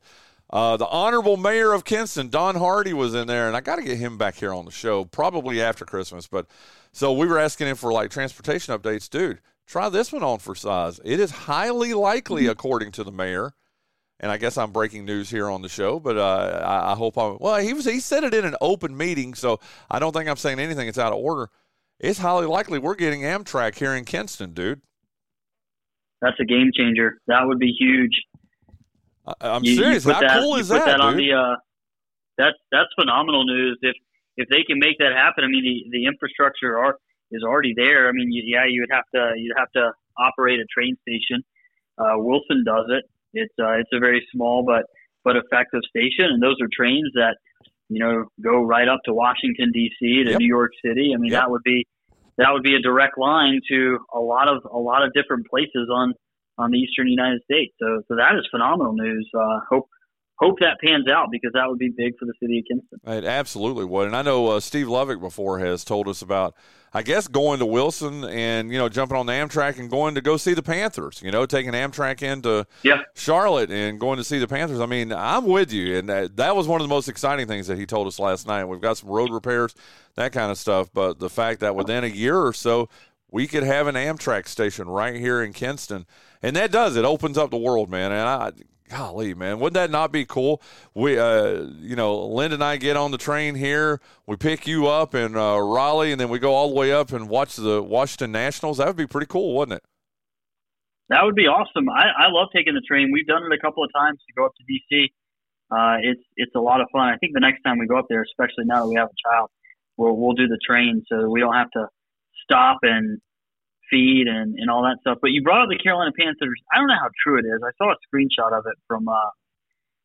[0.56, 3.82] uh, the honorable mayor of Kinston, Don Hardy, was in there, and I got to
[3.82, 6.26] get him back here on the show probably after Christmas.
[6.26, 6.46] But
[6.92, 9.42] so we were asking him for like transportation updates, dude.
[9.66, 10.98] Try this one on for size.
[11.04, 13.52] It is highly likely, according to the mayor,
[14.18, 17.18] and I guess I'm breaking news here on the show, but uh, I, I hope
[17.18, 17.36] I'm.
[17.38, 20.36] Well, he was he said it in an open meeting, so I don't think I'm
[20.36, 21.50] saying anything that's out of order.
[22.00, 24.80] It's highly likely we're getting Amtrak here in Kinston, dude.
[26.22, 27.18] That's a game changer.
[27.26, 28.22] That would be huge.
[29.40, 30.04] I'm You- you serious.
[30.04, 31.28] put How that- cool you is put that, on dude?
[31.30, 31.56] the, uh,
[32.38, 33.78] that's that's phenomenal news.
[33.82, 33.96] If
[34.36, 36.98] if they can make that happen, I mean the the infrastructure are
[37.32, 38.08] is already there.
[38.08, 41.42] I mean, you, yeah, you would have to you'd have to operate a train station.
[41.98, 43.04] Uh, Wilson does it.
[43.34, 44.84] It's uh, it's a very small but
[45.24, 47.36] but effective station, and those are trains that
[47.88, 50.24] you know go right up to Washington D.C.
[50.24, 50.38] to Yep.
[50.40, 51.12] New York City.
[51.14, 51.40] I mean, Yep.
[51.40, 51.86] that would be
[52.38, 55.88] that would be a direct line to a lot of a lot of different places
[55.90, 56.12] on
[56.58, 57.74] on the eastern United States.
[57.80, 59.28] So so that is phenomenal news.
[59.34, 59.88] Uh, hope
[60.38, 63.00] hope that pans out because that would be big for the city of Kinston.
[63.06, 64.06] It absolutely would.
[64.06, 66.54] And I know uh, Steve Lovick before has told us about,
[66.92, 70.20] I guess, going to Wilson and, you know, jumping on the Amtrak and going to
[70.20, 73.00] go see the Panthers, you know, taking Amtrak into Yeah.
[73.14, 74.78] Charlotte and going to see the Panthers.
[74.78, 75.96] I mean, I'm with you.
[75.96, 78.46] And that, that was one of the most exciting things that he told us last
[78.46, 78.66] night.
[78.66, 79.74] We've got some road repairs,
[80.16, 80.90] that kind of stuff.
[80.92, 82.90] But the fact that within a year or so,
[83.30, 86.04] we could have an Amtrak station right here in Kinston.
[86.42, 88.12] And that does, it opens up the world, man.
[88.12, 88.52] And I,
[88.88, 90.62] golly, man, wouldn't that not be cool?
[90.94, 94.00] We, uh, you know, Linda and I get on the train here.
[94.26, 97.12] We pick you up in uh, Raleigh, and then we go all the way up
[97.12, 98.78] and watch the Washington Nationals.
[98.78, 99.84] That would be pretty cool, wouldn't it?
[101.08, 101.88] That would be awesome.
[101.88, 103.10] I, I love taking the train.
[103.12, 105.06] We've done it a couple of times to go up to DC.
[105.70, 107.08] Uh, it's it's a lot of fun.
[107.08, 109.28] I think the next time we go up there, especially now that we have a
[109.30, 109.50] child,
[109.96, 111.88] we'll we'll do the train so we don't have to
[112.44, 113.20] stop and
[113.90, 115.18] feed and, and all that stuff.
[115.20, 116.60] But you brought up the Carolina Panthers.
[116.72, 117.60] I don't know how true it is.
[117.64, 119.12] I saw a screenshot of it from uh,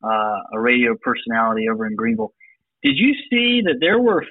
[0.04, 2.34] uh, a radio personality over in Greenville.
[2.84, 4.24] Did you see that there were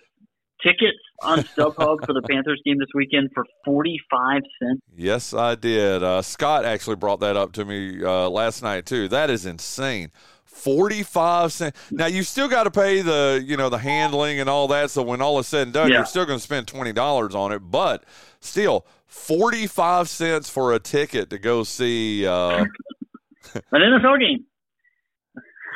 [0.63, 4.81] tickets on StubHub for the Panthers game this weekend for forty five cents?
[4.97, 6.03] Yes, I did.
[6.03, 9.09] Uh, Scott actually brought that up to me uh, last night too.
[9.09, 10.11] That is insane.
[10.45, 11.79] Forty-five cents.
[11.91, 14.91] Now you still got to pay the, you know, the handling and all that.
[14.91, 15.99] So when all is said and done, Yeah.
[15.99, 17.61] you're still going to spend twenty dollars on it.
[17.61, 18.05] But
[18.41, 22.27] still, forty-five cents for a ticket to go see.
[22.27, 22.65] Uh,
[23.73, 24.45] An NFL game.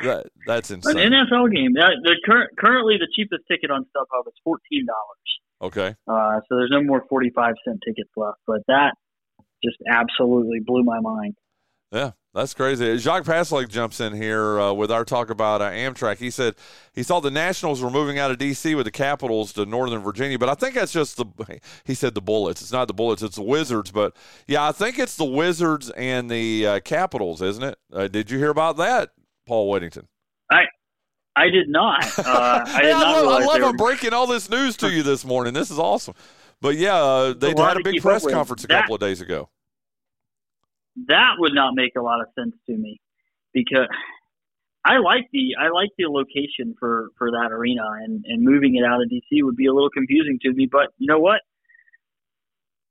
[0.03, 0.97] that, that's insane.
[0.97, 1.11] An.
[1.11, 1.73] NFL game.
[1.73, 5.19] The cur- currently the cheapest ticket on StubHub is fourteen dollars.
[5.61, 5.95] Okay.
[6.07, 8.39] Uh, so there's no more forty-five cent tickets left.
[8.47, 8.93] But that
[9.63, 11.35] just absolutely blew my mind.
[11.91, 12.97] Yeah, that's crazy.
[12.97, 16.17] Jacques Paslik jumps in here uh, with our talk about uh, Amtrak.
[16.17, 16.55] He said
[16.93, 18.75] he thought the Nationals were moving out of D.C.
[18.75, 21.25] with the Capitals to Northern Virginia, but I think that's just the.
[21.85, 22.61] He said the Bullets.
[22.61, 23.23] It's not the Bullets.
[23.23, 23.89] It's the Wizards.
[23.89, 24.15] But
[24.47, 27.77] yeah, I think it's the Wizards and the uh, Capitals, isn't it?
[27.93, 29.11] Uh, did you hear about that,
[29.47, 30.09] Paul Whittington?
[30.51, 30.63] I
[31.37, 32.03] I did not.
[32.19, 34.91] Uh, I did I not love, I love were, I'm breaking all this news to
[34.91, 35.53] you this morning.
[35.53, 36.15] This is awesome.
[36.61, 39.49] But yeah, uh, they had a big press conference a That- couple of days ago.
[41.07, 42.99] That would not make a lot of sense to me
[43.53, 43.87] because
[44.85, 48.83] I like the I like the location for for that arena and and moving it
[48.85, 50.67] out of DC would be a little confusing to me.
[50.71, 51.41] But you know what?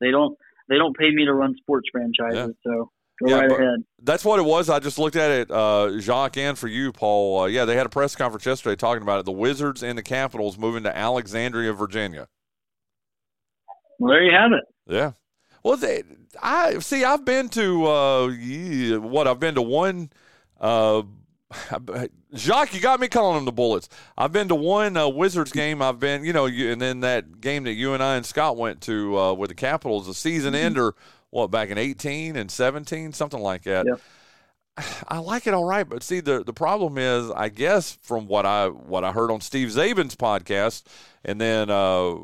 [0.00, 0.36] They don't
[0.68, 2.72] they don't pay me to run sports franchises, yeah.
[2.72, 2.90] so
[3.22, 3.84] go yeah, right ahead.
[4.02, 4.68] That's what it was.
[4.68, 7.42] I just looked at it, uh, Jacques, and for you, Paul.
[7.42, 9.24] Uh, yeah, they had a press conference yesterday talking about it.
[9.24, 12.28] The Wizards and the Capitals moving to Alexandria, Virginia.
[13.98, 14.64] Well, there you have it.
[14.86, 15.12] Yeah.
[15.62, 16.02] Well, they,
[16.42, 17.04] I see.
[17.04, 18.28] I've been to uh,
[18.98, 19.26] what?
[19.26, 20.10] I've been to one.
[20.60, 21.02] Uh,
[22.34, 23.88] Jacques, you got me calling them the Bullets.
[24.18, 25.80] I've been to one uh, Wizards game.
[25.80, 28.56] I've been, you know, you, and then that game that you and I and Scott
[28.56, 30.66] went to uh, with the Capitals, a season mm-hmm.
[30.66, 30.94] ender,
[31.30, 33.86] what back in eighteen and seventeen, something like that.
[33.86, 34.00] Yep.
[35.08, 38.46] I like it all right, but see the the problem is, I guess from what
[38.46, 40.84] I what I heard on Steve Czaban's podcast,
[41.24, 42.14] and then uh,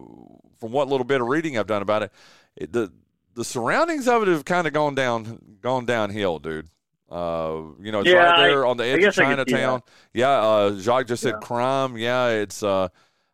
[0.58, 2.12] from what little bit of reading I've done about it,
[2.56, 2.92] it the
[3.40, 6.68] the surroundings of it have kind of gone down gone downhill, dude.
[7.10, 9.80] Uh, you know, it's yeah, right there I, on the edge of Chinatown.
[10.12, 11.46] Yeah, uh, Jacques just said yeah.
[11.46, 11.96] crime.
[11.96, 12.62] Yeah, it's.
[12.62, 12.88] Uh,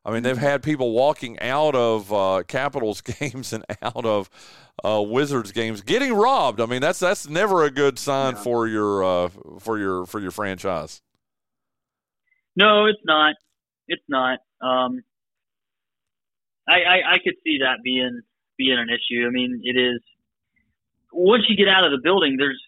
[0.05, 4.31] I mean, they've had people walking out of uh, Capitals games and out of
[4.85, 6.61] uh, Wizards games getting robbed.
[6.61, 8.43] I mean, that's that's never a good sign yeah.
[8.43, 9.29] for your uh,
[9.59, 11.03] for your for your franchise.
[12.55, 13.35] No, it's not.
[13.89, 14.39] It's not.
[14.61, 15.03] Um,
[16.69, 18.23] I, I I could see that being
[18.57, 19.27] being an issue.
[19.27, 20.01] I mean, it is.
[21.13, 22.61] Once you get out of the building, there's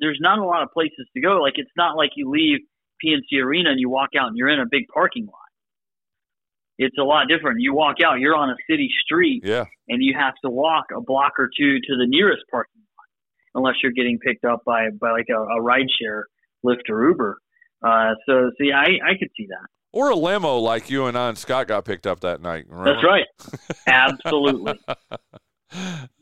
[0.00, 1.38] there's not a lot of places to go.
[1.40, 2.60] Like it's not like you leave
[3.04, 5.34] PNC Arena and you walk out and you're in a big parking lot.
[6.78, 7.60] It's a lot different.
[7.60, 11.00] You walk out, you're on a city street, yeah, and you have to walk a
[11.00, 15.10] block or two to the nearest parking lot, unless you're getting picked up by by
[15.10, 16.24] like a, a rideshare,
[16.64, 17.38] Lyft or Uber.
[17.84, 19.68] Uh, so, see, I I could see that.
[19.92, 22.64] Or a limo like you and I and Scott got picked up that night.
[22.68, 22.94] Remember?
[22.94, 23.26] That's right.
[23.86, 24.78] Absolutely.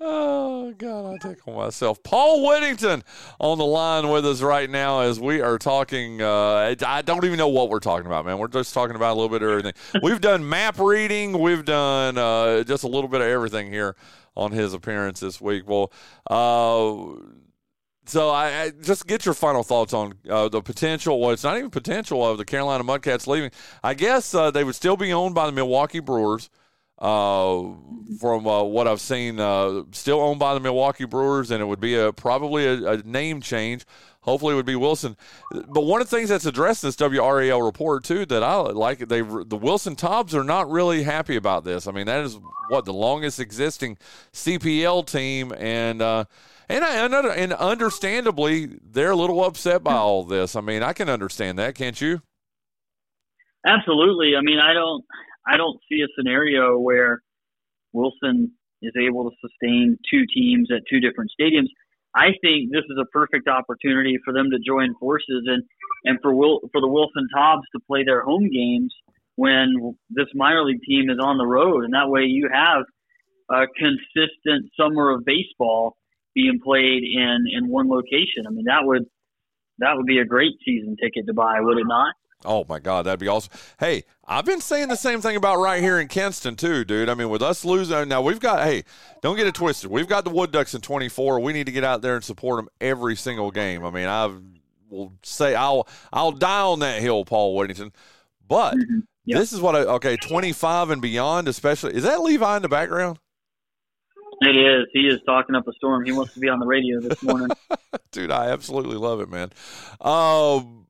[0.01, 2.03] oh God, I tickle myself.
[2.03, 3.03] Paul Whittington
[3.39, 6.21] on the line with us right now as we are talking.
[6.21, 8.39] Uh, I don't even know what we're talking about, man.
[8.39, 9.73] We're just talking about a little bit of everything.
[10.03, 11.39] we've done map reading.
[11.39, 13.97] We've done uh, just a little bit of everything here
[14.37, 15.69] on his appearance this week.
[15.69, 15.93] Well,
[16.29, 17.21] uh,
[18.11, 21.21] so I, I, just get your final thoughts on uh, the potential.
[21.21, 23.53] Well, it's not even potential of the Carolina Mudcats leaving.
[23.85, 26.51] I guess uh, they would still be owned by the Milwaukee Brewers.
[26.99, 27.73] Uh,
[28.21, 31.81] from uh, what I've seen, uh, still owned by the Milwaukee Brewers, and it would
[31.81, 33.87] be a probably a, a, name change.
[34.21, 35.17] Hopefully, it would be Wilson.
[35.51, 38.99] But one of the things that's addressed in this WRAL report too that I like,
[39.09, 41.87] they the Wilson Tobs are not really happy about this.
[41.87, 42.39] I mean, that is
[42.69, 43.97] what the longest existing
[44.35, 46.25] CPL team, and uh,
[46.71, 50.55] and I, and understandably, they're a little upset by all this.
[50.57, 52.23] I mean, I can understand that, can't you?
[53.67, 54.33] Absolutely.
[54.37, 55.05] I mean, I don't.
[55.47, 57.23] I don't see a scenario where
[57.93, 58.53] Wilson
[58.83, 61.69] is able to sustain two teams at two different stadiums.
[62.15, 65.63] I think this is a perfect opportunity for them to join forces and
[66.05, 68.95] and for Will for the Wilson Tobs to play their home games
[69.37, 72.85] when this minor league team is on the road, and that way you have
[73.51, 75.97] a consistent summer of baseball
[76.35, 78.47] being played in in one location.
[78.47, 79.05] I mean that would
[79.79, 82.15] that would be a great season ticket to buy, would it not?
[82.45, 83.53] Oh my God, that'd be awesome.
[83.79, 87.11] Hey, I've been saying the same thing about right here in Kinston too, dude.
[87.11, 88.65] I mean, with us losing now, we've got.
[88.65, 88.85] Hey,
[89.21, 89.91] don't get it twisted.
[89.91, 91.41] We've got the Wood Ducks in 24.
[91.41, 93.85] We need to get out there and support them every single game.
[93.85, 94.33] I mean, I
[94.89, 97.93] will say I'll I'll die on that hill, Paul Whittington.
[98.49, 99.01] But mm-hmm.
[99.27, 99.39] yep.
[99.39, 101.95] this is what I okay 25 and beyond, especially.
[101.95, 103.19] Is that Levi in the background?
[104.41, 104.87] It is.
[104.93, 106.05] He is talking up a storm.
[106.05, 107.49] He wants to be on the radio this morning.
[108.11, 109.51] dude, I absolutely love it, man.
[110.01, 110.87] Um,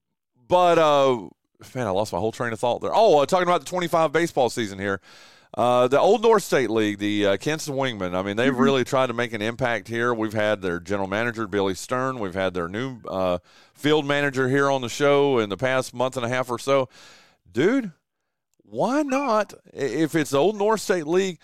[0.46, 1.28] but uh
[1.74, 2.92] man, I lost my whole train of thought there.
[2.94, 5.00] Oh, uh, talking about the 25 baseball season here.
[5.52, 8.14] Uh, the Old North State League, the uh, Kinston Wingmen.
[8.14, 8.62] I mean, they've mm-hmm.
[8.62, 10.14] really tried to make an impact here.
[10.14, 12.20] We've had their general manager Billy Stern.
[12.20, 13.38] We've had their new uh,
[13.74, 16.88] field manager here on the show in the past month and a half or so.
[17.50, 17.90] Dude,
[18.62, 19.52] why not?
[19.72, 21.40] If it's the Old North State League,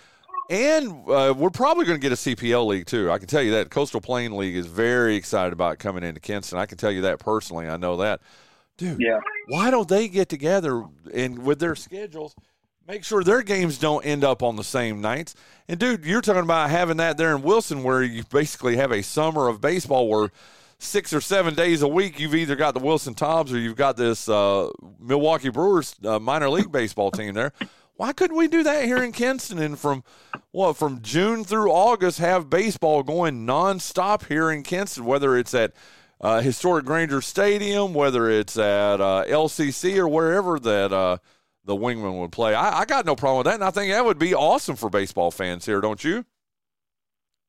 [0.50, 3.10] and uh, we're probably going to get a CPL league too.
[3.10, 6.58] I can tell you that Coastal Plain League is very excited about coming into Kinston.
[6.58, 7.68] I can tell you that personally.
[7.68, 8.20] I know that
[8.76, 9.00] dude.
[9.00, 9.18] Yeah.
[9.48, 12.34] Why don't they get together and with their schedules,
[12.86, 15.34] make sure their games don't end up on the same nights?
[15.68, 19.02] And dude, you're talking about having that there in Wilson, where you basically have a
[19.02, 20.30] summer of baseball where
[20.78, 23.96] six or seven days a week you've either got the Wilson Tobs or you've got
[23.96, 24.68] this uh,
[25.00, 27.52] Milwaukee Brewers uh, minor league baseball team there.
[27.96, 30.04] Why couldn't we do that here in Kinston and from
[30.50, 35.72] what from June through August have baseball going nonstop here in Kinston, whether it's at
[36.20, 41.16] uh, historic Granger Stadium, whether it's at uh, LCC or wherever that uh,
[41.64, 42.54] the Wingman would play.
[42.54, 44.88] I, I, got no problem with that, and I think that would be awesome for
[44.88, 46.24] baseball fans here, don't you?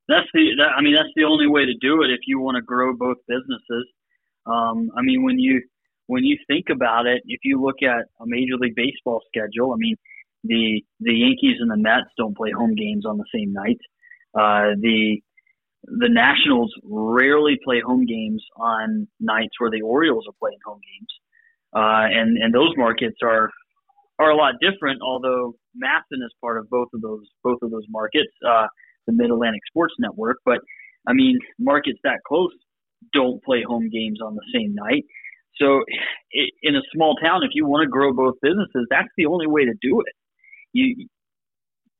[0.08, 0.52] That's the.
[0.60, 2.94] That, I mean, that's the only way to do it if you want to grow
[2.96, 3.88] both businesses.
[4.46, 5.62] Um, I mean, when you
[6.08, 9.78] when you think about it, if you look at a Major League Baseball schedule, I
[9.78, 9.98] mean,
[10.48, 13.80] the the Yankees and the Mets don't play home games on the same night.
[14.38, 15.22] Uh, the
[15.84, 21.10] the Nationals rarely play home games on nights where the Orioles are playing home games,
[21.76, 23.50] uh, and and those markets are
[24.20, 25.02] are a lot different.
[25.02, 28.68] Although MASN is part of both of those both of those markets, uh,
[29.06, 30.38] the Mid Atlantic Sports Network.
[30.46, 30.60] But
[31.08, 32.52] I mean, markets that close
[33.14, 35.04] don't play home games on the same night.
[35.60, 35.84] So,
[36.62, 39.66] in a small town, if you want to grow both businesses, that's the only way
[39.66, 40.14] to do it.
[40.78, 41.08] You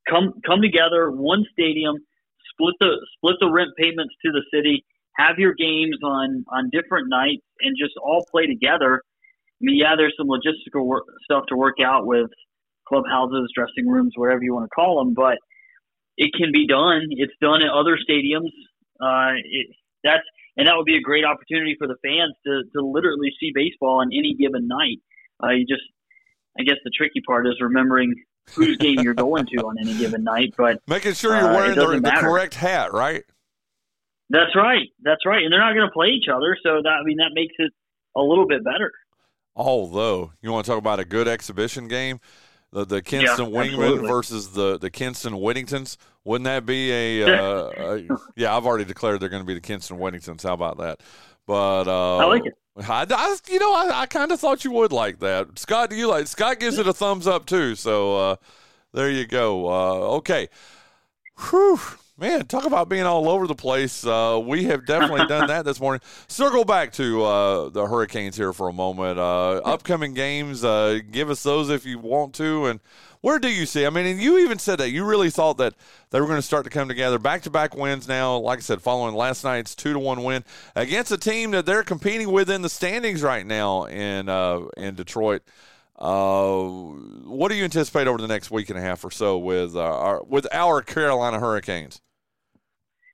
[0.10, 1.96] come come together, one stadium,
[2.52, 7.10] split the split the rent payments to the city, have your games on on different
[7.10, 9.02] nights, and just all play together.
[9.04, 12.30] I mean, yeah, there's some logistical work, stuff to work out with
[12.88, 15.38] clubhouses, dressing rooms, whatever you want to call them, but
[16.16, 17.08] it can be done.
[17.10, 18.54] It's done at other stadiums.
[19.02, 19.68] Uh, it,
[20.04, 20.24] that's
[20.56, 24.02] and that would be a great opportunity for the fans to to literally see baseball
[24.02, 25.02] on any given night.
[25.44, 25.86] Uh, you just,
[26.60, 28.14] I guess the tricky part is remembering
[28.54, 32.02] whose game you're going to on any given night, but making sure you're uh, wearing
[32.02, 33.24] the, the correct hat, right?
[34.30, 34.88] That's right.
[35.02, 35.44] That's right.
[35.44, 37.72] And they're not going to play each other, so that I mean that makes it
[38.16, 38.92] a little bit better.
[39.56, 42.20] Although you want to talk about a good exhibition game,
[42.72, 45.98] the, the Kinston yeah, Wingman versus the the Kinston Whittingtons.
[46.26, 48.56] Wouldn't that be a, uh, a yeah?
[48.56, 50.44] I've already declared they're going to be the Kinston Whittingtons.
[50.44, 51.02] How about that?
[51.46, 52.54] But uh, I like it.
[52.78, 55.58] I, I you know, I, I kind of thought you would like that.
[55.58, 56.28] Scott, do you like?
[56.28, 57.76] Scott gives it a thumbs up too.
[57.76, 58.36] So uh,
[58.94, 59.68] there you go.
[59.70, 60.50] Uh, okay.
[61.50, 61.80] Whew.
[62.20, 64.04] Man, talk about being all over the place.
[64.04, 66.02] Uh, we have definitely done that this morning.
[66.28, 69.20] Circle back to uh, the Hurricanes here for a moment.
[69.20, 72.66] Uh, upcoming games, uh, give us those if you want to.
[72.66, 72.80] And
[73.28, 73.86] where do you see?
[73.86, 75.74] I mean, and you even said that you really thought that
[76.12, 77.20] they were going to start to come together.
[77.20, 78.38] Back to back wins now.
[78.38, 80.46] Like I said, following last night's two to one win
[80.78, 84.96] against a team that they're competing with in the standings right now in uh, in
[84.96, 85.42] Detroit.
[86.00, 86.56] Uh,
[87.26, 89.82] what do you anticipate over the next week and a half or so with uh,
[89.82, 92.00] our with our Carolina Hurricanes?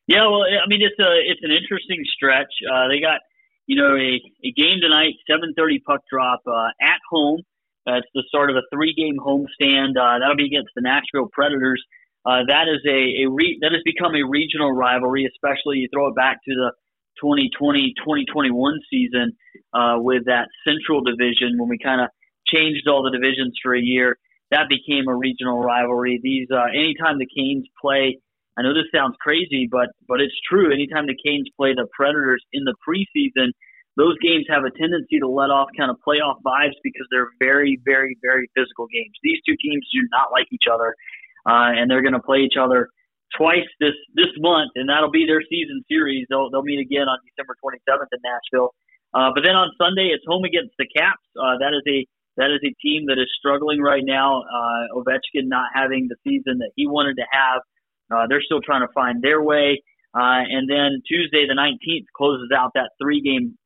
[0.06, 2.54] Yeah, well, I mean, it's a it's an interesting stretch.
[2.72, 3.22] Uh, they got
[3.66, 7.42] you know a, a game tonight, seven thirty puck drop uh, at home.
[7.88, 9.98] Uh, it's the start of a three game homestand.
[10.00, 11.84] Uh, that'll be against the Nashville Predators.
[12.26, 16.08] Uh, that is a, a re- that has become a regional rivalry, especially you throw
[16.08, 16.72] it back to the
[17.22, 19.34] 2020-2021 season
[19.74, 22.08] uh, with that Central Division when we kind of
[22.48, 24.18] changed all the divisions for a year.
[24.52, 26.20] That became a regional rivalry.
[26.24, 28.20] These uh, anytime the Canes play
[28.58, 30.72] I know this sounds crazy, but but it's true.
[30.72, 33.50] Anytime the Canes play the Predators in the preseason,
[33.96, 37.80] those games have a tendency to let off kind of playoff vibes because they're very,
[37.86, 39.14] very, very physical games.
[39.22, 40.96] These two teams do not like each other,
[41.46, 42.90] uh, and they're going to play each other
[43.38, 46.26] twice this this month, and that'll be their season series.
[46.30, 48.74] They'll they'll meet again on December 27th in Nashville.
[49.14, 51.26] Uh, but then on Sunday, it's home against the Caps.
[51.38, 52.06] Uh, that is a
[52.38, 54.42] that is a team that is struggling right now.
[54.42, 57.62] Uh, Ovechkin not having the season that he wanted to have.
[58.10, 59.82] Uh, they're still trying to find their way.
[60.16, 63.58] Uh, and then Tuesday, the 19th, closes out that three game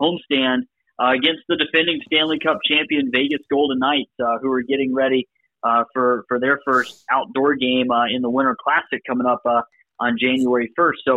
[0.00, 0.62] homestand
[0.98, 5.28] uh, against the defending Stanley Cup champion Vegas Golden Knights, uh, who are getting ready
[5.62, 9.62] uh, for, for their first outdoor game uh, in the Winter Classic coming up uh,
[10.00, 11.02] on January 1st.
[11.04, 11.14] So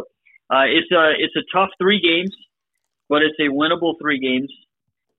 [0.49, 2.35] uh, it's, a, it's a tough three games,
[3.07, 4.51] but it's a winnable three games.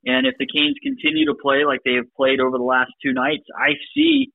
[0.04, 3.12] And if the Canes continue to play like they have played over the last two
[3.12, 4.32] nights, I see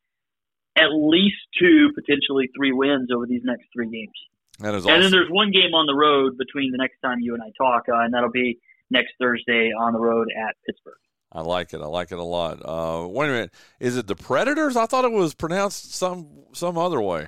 [0.77, 4.13] at least two, potentially three wins over these next three games.
[4.59, 4.93] That is awesome.
[4.93, 7.51] And then there's one game on the road between the next time you and I
[7.57, 8.59] talk, uh, and that'll be
[8.89, 10.93] next Thursday on the road at Pittsburgh.
[11.31, 11.81] I like it.
[11.81, 12.61] I like it a lot.
[12.63, 13.53] Uh, wait a minute.
[13.79, 14.77] Is it the Predators?
[14.77, 17.27] I thought it was pronounced some some other way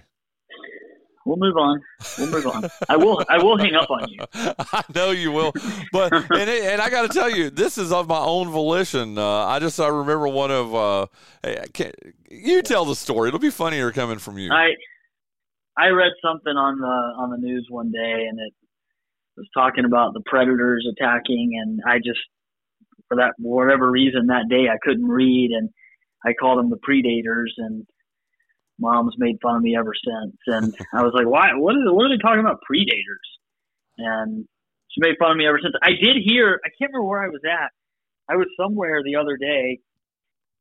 [1.27, 1.81] we'll move on.
[2.17, 2.69] We'll move on.
[2.89, 3.23] I will.
[3.29, 4.19] I will hang up on you.
[4.33, 5.53] I know you will,
[5.91, 9.17] but and, it, and I got to tell you, this is of my own volition.
[9.17, 10.73] Uh, I just I remember one of.
[10.73, 11.07] Uh,
[11.43, 11.91] hey,
[12.31, 13.27] you tell the story.
[13.27, 14.51] It'll be funnier coming from you.
[14.51, 14.69] I
[15.77, 18.53] I read something on the on the news one day, and it
[19.37, 22.19] was talking about the predators attacking, and I just
[23.07, 25.69] for that whatever reason that day I couldn't read, and
[26.25, 27.85] I called them the predators, and
[28.79, 30.37] mom's made fun of me ever since.
[30.47, 31.53] And I was like, why?
[31.55, 32.61] What, is, what are they talking about?
[32.61, 33.27] Predators.
[33.97, 34.45] And
[34.89, 35.73] she made fun of me ever since.
[35.81, 37.71] I did hear, I can't remember where I was at.
[38.29, 39.79] I was somewhere the other day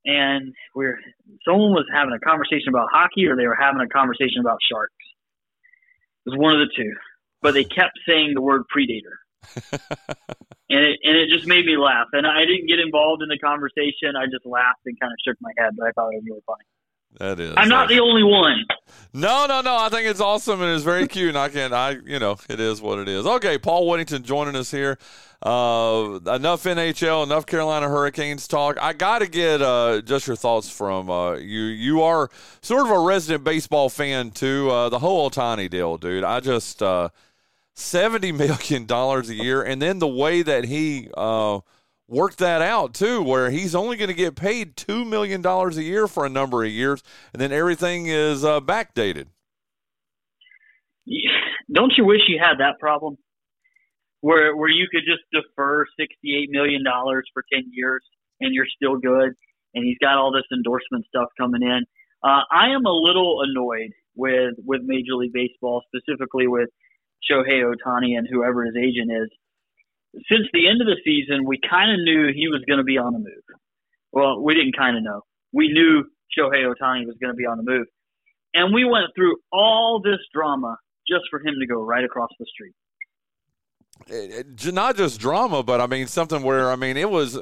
[0.04, 0.98] and we're,
[1.44, 4.94] someone was having a conversation about hockey or they were having a conversation about sharks.
[6.24, 6.94] It was one of the two,
[7.42, 9.18] but they kept saying the word predator.
[9.72, 12.08] and it and it just made me laugh.
[12.12, 14.16] And I didn't get involved in the conversation.
[14.16, 16.42] I just laughed and kind of shook my head, but I thought it was really
[16.46, 16.64] funny.
[17.18, 17.54] That is.
[17.56, 18.64] I'm not the only one.
[19.14, 19.76] No, no, no.
[19.76, 21.30] I think it's awesome and it's very cute.
[21.30, 21.72] And I can't.
[21.72, 23.24] I, you know, it is what it is.
[23.26, 24.98] Okay, Paul Whittington joining us here.
[25.42, 28.76] Uh, enough NHL, enough Carolina Hurricanes talk.
[28.80, 31.62] I got to get uh, just your thoughts from uh, you.
[31.62, 32.28] You are
[32.60, 34.70] sort of a resident baseball fan too.
[34.70, 36.24] Uh, the whole Ohtani deal, dude.
[36.24, 37.08] I just uh,
[37.76, 41.60] seventy million dollars a year, and then the way that he uh,
[42.08, 45.82] worked that out too, where he's only going to get paid two million dollars a
[45.82, 47.02] year for a number of years,
[47.32, 49.26] and then everything is uh, backdated.
[51.72, 53.16] Don't you wish you had that problem,
[54.20, 58.02] where where you could just defer sixty eight million dollars for ten years
[58.40, 59.34] and you're still good,
[59.74, 61.84] and he's got all this endorsement stuff coming in.
[62.22, 66.68] Uh, I am a little annoyed with with Major League Baseball, specifically with
[67.30, 69.28] Shohei Ohtani and whoever his agent is
[70.30, 72.98] since the end of the season, we kind of knew he was going to be
[72.98, 73.46] on the move.
[74.12, 75.22] Well, we didn't kind of know.
[75.52, 76.04] We knew
[76.36, 77.86] Shohei Ohtani was going to be on the move.
[78.54, 82.46] And we went through all this drama just for him to go right across the
[82.46, 82.74] street.
[84.08, 87.38] It, not just drama, but I mean, something where, I mean, it was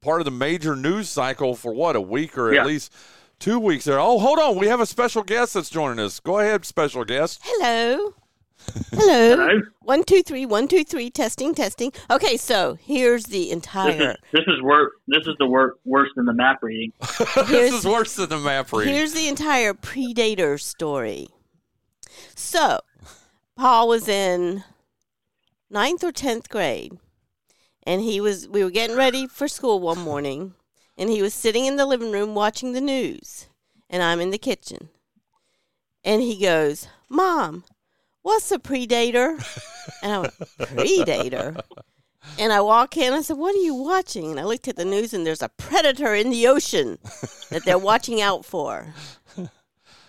[0.00, 2.60] part of the major news cycle for what, a week or yeah.
[2.60, 2.92] at least
[3.38, 3.98] two weeks there.
[3.98, 4.56] Oh, hold on.
[4.56, 6.20] We have a special guest that's joining us.
[6.20, 7.40] Go ahead, special guest.
[7.42, 8.14] Hello.
[8.92, 9.36] Hello.
[9.36, 9.62] Hello.
[9.82, 11.92] One two three one two three testing testing.
[12.10, 13.92] Okay, so here's the entire.
[13.92, 14.92] This is, this is worse.
[15.06, 16.92] This is the wor- worse than the map reading.
[17.48, 18.94] this is worse than the map reading.
[18.94, 21.28] Here's the entire Predator story.
[22.34, 22.80] So,
[23.56, 24.64] Paul was in
[25.70, 26.98] ninth or tenth grade,
[27.84, 28.48] and he was.
[28.48, 30.54] We were getting ready for school one morning,
[30.98, 33.46] and he was sitting in the living room watching the news,
[33.88, 34.88] and I'm in the kitchen,
[36.02, 37.64] and he goes, "Mom."
[38.26, 39.38] What's a predator?
[40.02, 41.56] And I went, predator?
[42.40, 44.32] And I walk in, I said, what are you watching?
[44.32, 46.98] And I looked at the news, and there's a predator in the ocean
[47.50, 48.92] that they're watching out for.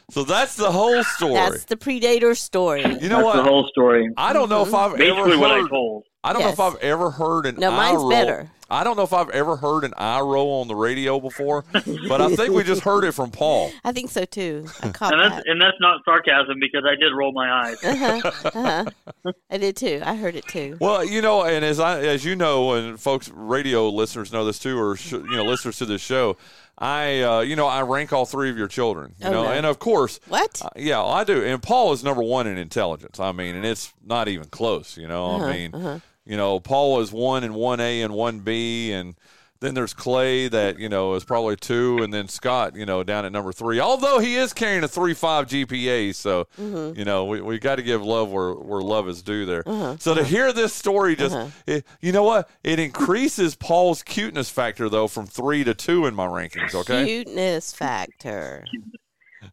[0.10, 1.34] So that's the whole story.
[1.34, 2.82] That's the predator story.
[2.82, 3.36] You know that's what?
[3.36, 4.10] The whole story.
[4.18, 4.94] I don't know if mm-hmm.
[4.94, 5.40] I've Basically ever heard.
[5.40, 6.06] what I told.
[6.28, 6.58] I don't Yes.
[6.58, 8.10] know if I've ever heard an No, eye mine's roll.
[8.10, 8.52] better.
[8.70, 11.64] I don't know if I've ever heard an eye roll on the radio before,
[12.10, 13.72] but I think we just heard it from Paul.
[13.86, 14.68] I think so too.
[14.84, 15.30] I caught And that.
[15.36, 17.82] that's and that's not sarcasm because I did roll my eyes.
[17.82, 19.32] Uh-huh, uh-huh.
[19.50, 20.02] I did too.
[20.04, 20.76] I heard it too.
[20.82, 24.60] Well, you know, and as I as you know, and folks, radio listeners know this
[24.60, 26.36] too, or sh- you know, listeners to this show.
[26.80, 29.16] I, uh, you know, I rank all three of your children.
[29.20, 29.52] You Oh, know, no.
[29.52, 30.62] and of course, What?
[30.64, 31.44] uh, yeah, I do.
[31.44, 33.20] And Paul is number one in intelligence.
[33.20, 34.96] I mean, and it's not even close.
[34.96, 36.00] You know, Uh-huh, I mean, uh-huh.
[36.28, 39.16] You know, Paul is one and one A and one B, and
[39.60, 43.26] then there's Clay that you know is probably two, and then Scott, you know, down
[43.26, 43.80] at number three.
[43.80, 47.00] Although he is carrying a three five GPA, so Mm-hmm.
[47.00, 49.64] you know we, we got to give love where where love is due there.
[49.68, 54.50] Uh-huh, So to hear this story, just it, you know what, it increases Paul's cuteness
[54.52, 56.76] factor though from three to two in my rankings.
[56.76, 57.06] Okay.
[57.06, 58.64] Cuteness factor.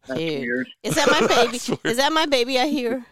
[0.07, 0.41] That's Cute.
[0.41, 0.67] weird.
[0.83, 1.57] Is that my baby?
[1.89, 3.05] Is that my baby I hear?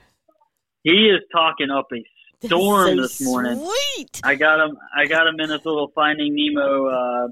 [0.84, 2.04] He is talking up a
[2.46, 3.58] storm So this morning.
[3.58, 4.22] Sweet.
[4.24, 4.78] I got him.
[4.96, 7.28] I got him in his little Finding Nemo uh,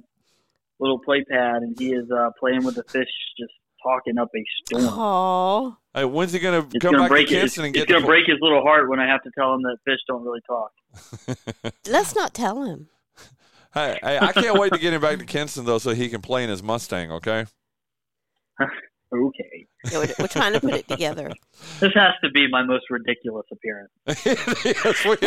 [0.79, 3.53] little play pad, and he is uh, playing with the fish, just
[3.83, 4.99] talking up a storm.
[4.99, 5.77] Aw.
[5.93, 7.37] Hey, when's he gonna It's come gonna back break to it.
[7.37, 9.53] It's, Kinston and it's gonna the break his little heart when I have to tell
[9.53, 10.71] him that fish don't really talk.
[11.87, 12.87] Let's not tell him.
[13.73, 16.21] Hey, hey, I can't wait to get him back to Kinston though, so he can
[16.21, 17.09] play in his Mustang.
[17.09, 17.45] Okay.
[19.13, 21.29] Okay, Yeah, we're, we're trying to put it together.
[21.81, 23.91] this has to be my most ridiculous appearance.
[24.65, 25.17] Yes, we-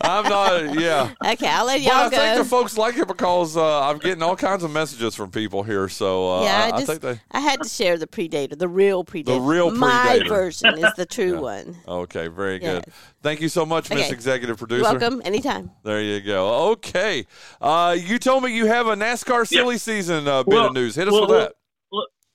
[0.00, 0.80] I'm not.
[0.80, 1.12] Yeah.
[1.26, 2.38] Okay, I'll let But I y'all think go.
[2.42, 5.88] the folks like it because uh, I'm getting all kinds of messages from people here.
[5.88, 7.20] So uh, yeah, I, I I think they.
[7.32, 9.40] I had to share the predator, the real predator.
[9.40, 11.40] real My version is the true Yeah.
[11.40, 11.76] one.
[11.86, 12.84] Okay, very good.
[12.86, 12.94] Yes.
[13.22, 14.12] Thank you so much, Miss Okay.
[14.14, 14.82] Executive Producer.
[14.82, 15.20] You're welcome.
[15.24, 15.72] Anytime.
[15.82, 16.70] There you go.
[16.72, 17.26] Okay.
[17.60, 20.94] Uh, you told me you have a NASCAR silly season uh, bit Well, of news.
[20.94, 21.52] Hit us well, with well, that.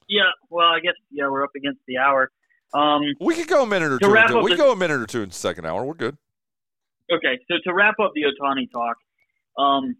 [0.07, 2.31] Yeah, well, I guess yeah, we're up against the hour.
[2.73, 4.11] Um, We could go a minute or two.
[4.41, 5.83] we could go a minute or two in the second hour.
[5.85, 6.17] We're good.
[7.11, 8.97] okay, so to wrap up the Ohtani talk,
[9.57, 9.95] um,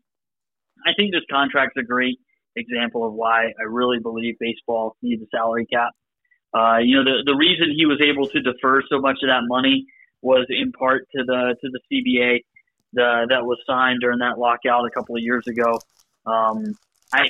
[0.86, 2.20] I think this contract's a great
[2.56, 5.92] example of why I really believe baseball needs a salary cap.
[6.54, 9.42] Uh, you know, the the reason he was able to defer so much of that
[9.48, 9.86] money
[10.22, 12.40] was in part to the to the CBA
[12.94, 15.80] the, that was signed during that lockout a couple of years ago.
[16.26, 16.76] Um,
[17.12, 17.28] I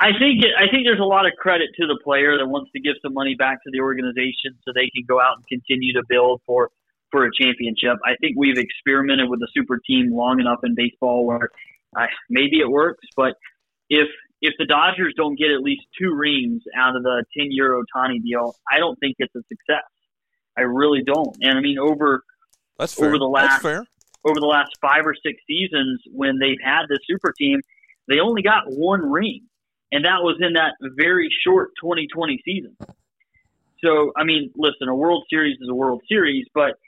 [0.00, 2.70] I think it, I think there's a lot of credit to the player that wants
[2.72, 5.92] to give some money back to the organization so they can go out and continue
[5.94, 6.70] to build for
[7.10, 7.96] for a championship.
[8.04, 11.50] I think we've experimented with the super team long enough in baseball where
[11.96, 13.34] uh, maybe it works, but
[13.90, 14.08] if
[14.40, 18.22] if the Dodgers don't get at least two rings out of the 10 year Ohtani
[18.22, 19.84] deal, I don't think it's a success.
[20.56, 21.36] I really don't.
[21.40, 22.22] And I mean, over
[22.78, 23.08] That's fair.
[23.08, 27.32] over the last over the last five or six seasons when they've had the super
[27.38, 27.60] team,
[28.08, 29.47] they only got one ring.
[29.92, 32.76] And that was in that very short 2020 season.
[33.84, 36.78] So, I mean, listen, a World Series is a World Series, but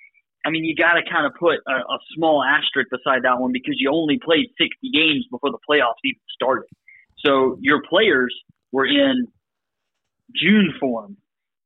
[0.45, 3.53] I mean, you got to kind of put a, a small asterisk beside that one
[3.53, 6.69] because you only played 60 games before the playoffs even started.
[7.25, 8.35] So your players
[8.73, 9.27] were in
[10.35, 11.17] June form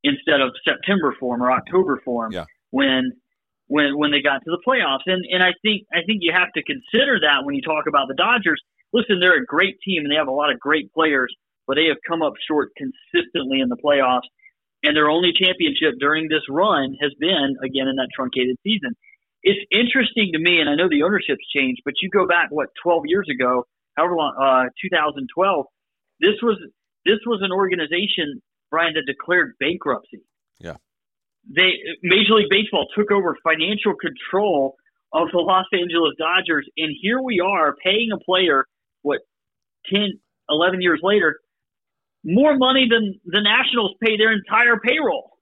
[0.03, 2.45] instead of September form or October form yeah.
[2.71, 3.13] when
[3.67, 5.05] when when they got to the playoffs.
[5.05, 8.07] And and I think I think you have to consider that when you talk about
[8.07, 8.61] the Dodgers.
[8.95, 11.35] Listen, they're a great team and they have a lot of great players,
[11.67, 14.31] but they have come up short consistently in the playoffs.
[14.83, 18.95] And their only championship during this run has been again in that truncated season.
[19.43, 22.69] It's interesting to me, and I know the ownership's changed, but you go back what
[22.83, 23.67] 12 years ago,
[23.97, 25.65] however long, uh, 2012.
[26.21, 26.55] This was
[27.03, 28.41] this was an organization,
[28.71, 30.23] Brian, that declared bankruptcy.
[30.59, 30.77] Yeah.
[31.43, 34.77] They Major League Baseball took over financial control
[35.11, 38.65] of the Los Angeles Dodgers, and here we are paying a player
[39.93, 40.19] 10,
[40.49, 41.39] 11 years later
[42.25, 45.37] more money than the Nationals pay their entire payroll.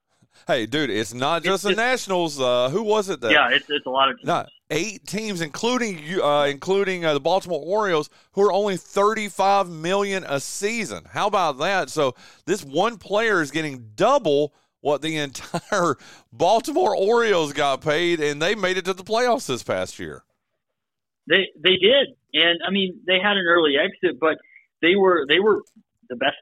[0.48, 2.40] Hey, dude, it's not just it's the Nationals.
[2.40, 3.22] Uh, who was it?
[3.22, 4.28] That, yeah, it's, it's a lot of teams.
[4.28, 9.70] Not eight teams, including uh, including uh, the Baltimore Orioles, who are only thirty five
[9.70, 11.06] million a season.
[11.10, 11.90] How about that?
[11.90, 12.16] So
[12.46, 15.98] this one player is getting double what the entire
[16.32, 20.24] Baltimore Orioles got paid, and they made it to the playoffs this past year.
[21.30, 24.38] They they did, and I mean they had an early exit, but
[24.82, 25.62] they were they were
[26.10, 26.38] the best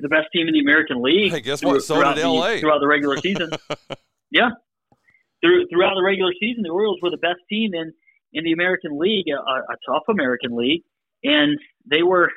[0.00, 1.32] the best team in the American League.
[1.32, 1.82] Hey, guess what?
[1.82, 3.50] So did LA the, throughout the regular season.
[4.30, 4.50] yeah,
[5.42, 7.92] Through, throughout the regular season, the Orioles were the best team in
[8.32, 10.82] in the American League, a, a tough American League,
[11.24, 11.58] and
[11.90, 12.30] they were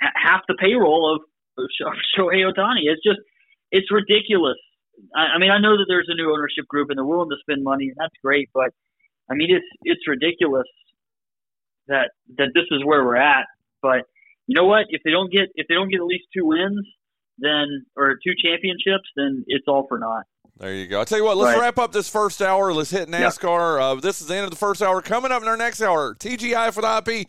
[0.00, 1.22] ha- half the payroll of,
[1.58, 2.84] Shohei Ohtani.
[2.84, 3.20] It's just
[3.70, 4.58] it's ridiculous.
[5.14, 7.36] I, I mean, I know that there's a new ownership group and they're willing to
[7.40, 8.70] spend money, and that's great, but
[9.30, 10.66] I mean, it's it's ridiculous
[11.88, 13.46] that that this is where we're at.
[13.82, 14.02] But
[14.46, 14.86] you know what?
[14.88, 16.86] If they don't get if they don't get at least two wins,
[17.38, 20.24] then or two championships, then it's all for naught.
[20.58, 21.02] There you go.
[21.02, 21.64] I tell you what, let's right.
[21.64, 22.72] wrap up this first hour.
[22.72, 23.78] Let's hit NASCAR.
[23.80, 25.02] Uh, this is the end of the first hour.
[25.02, 27.28] Coming up in our next hour, TGI for the IP.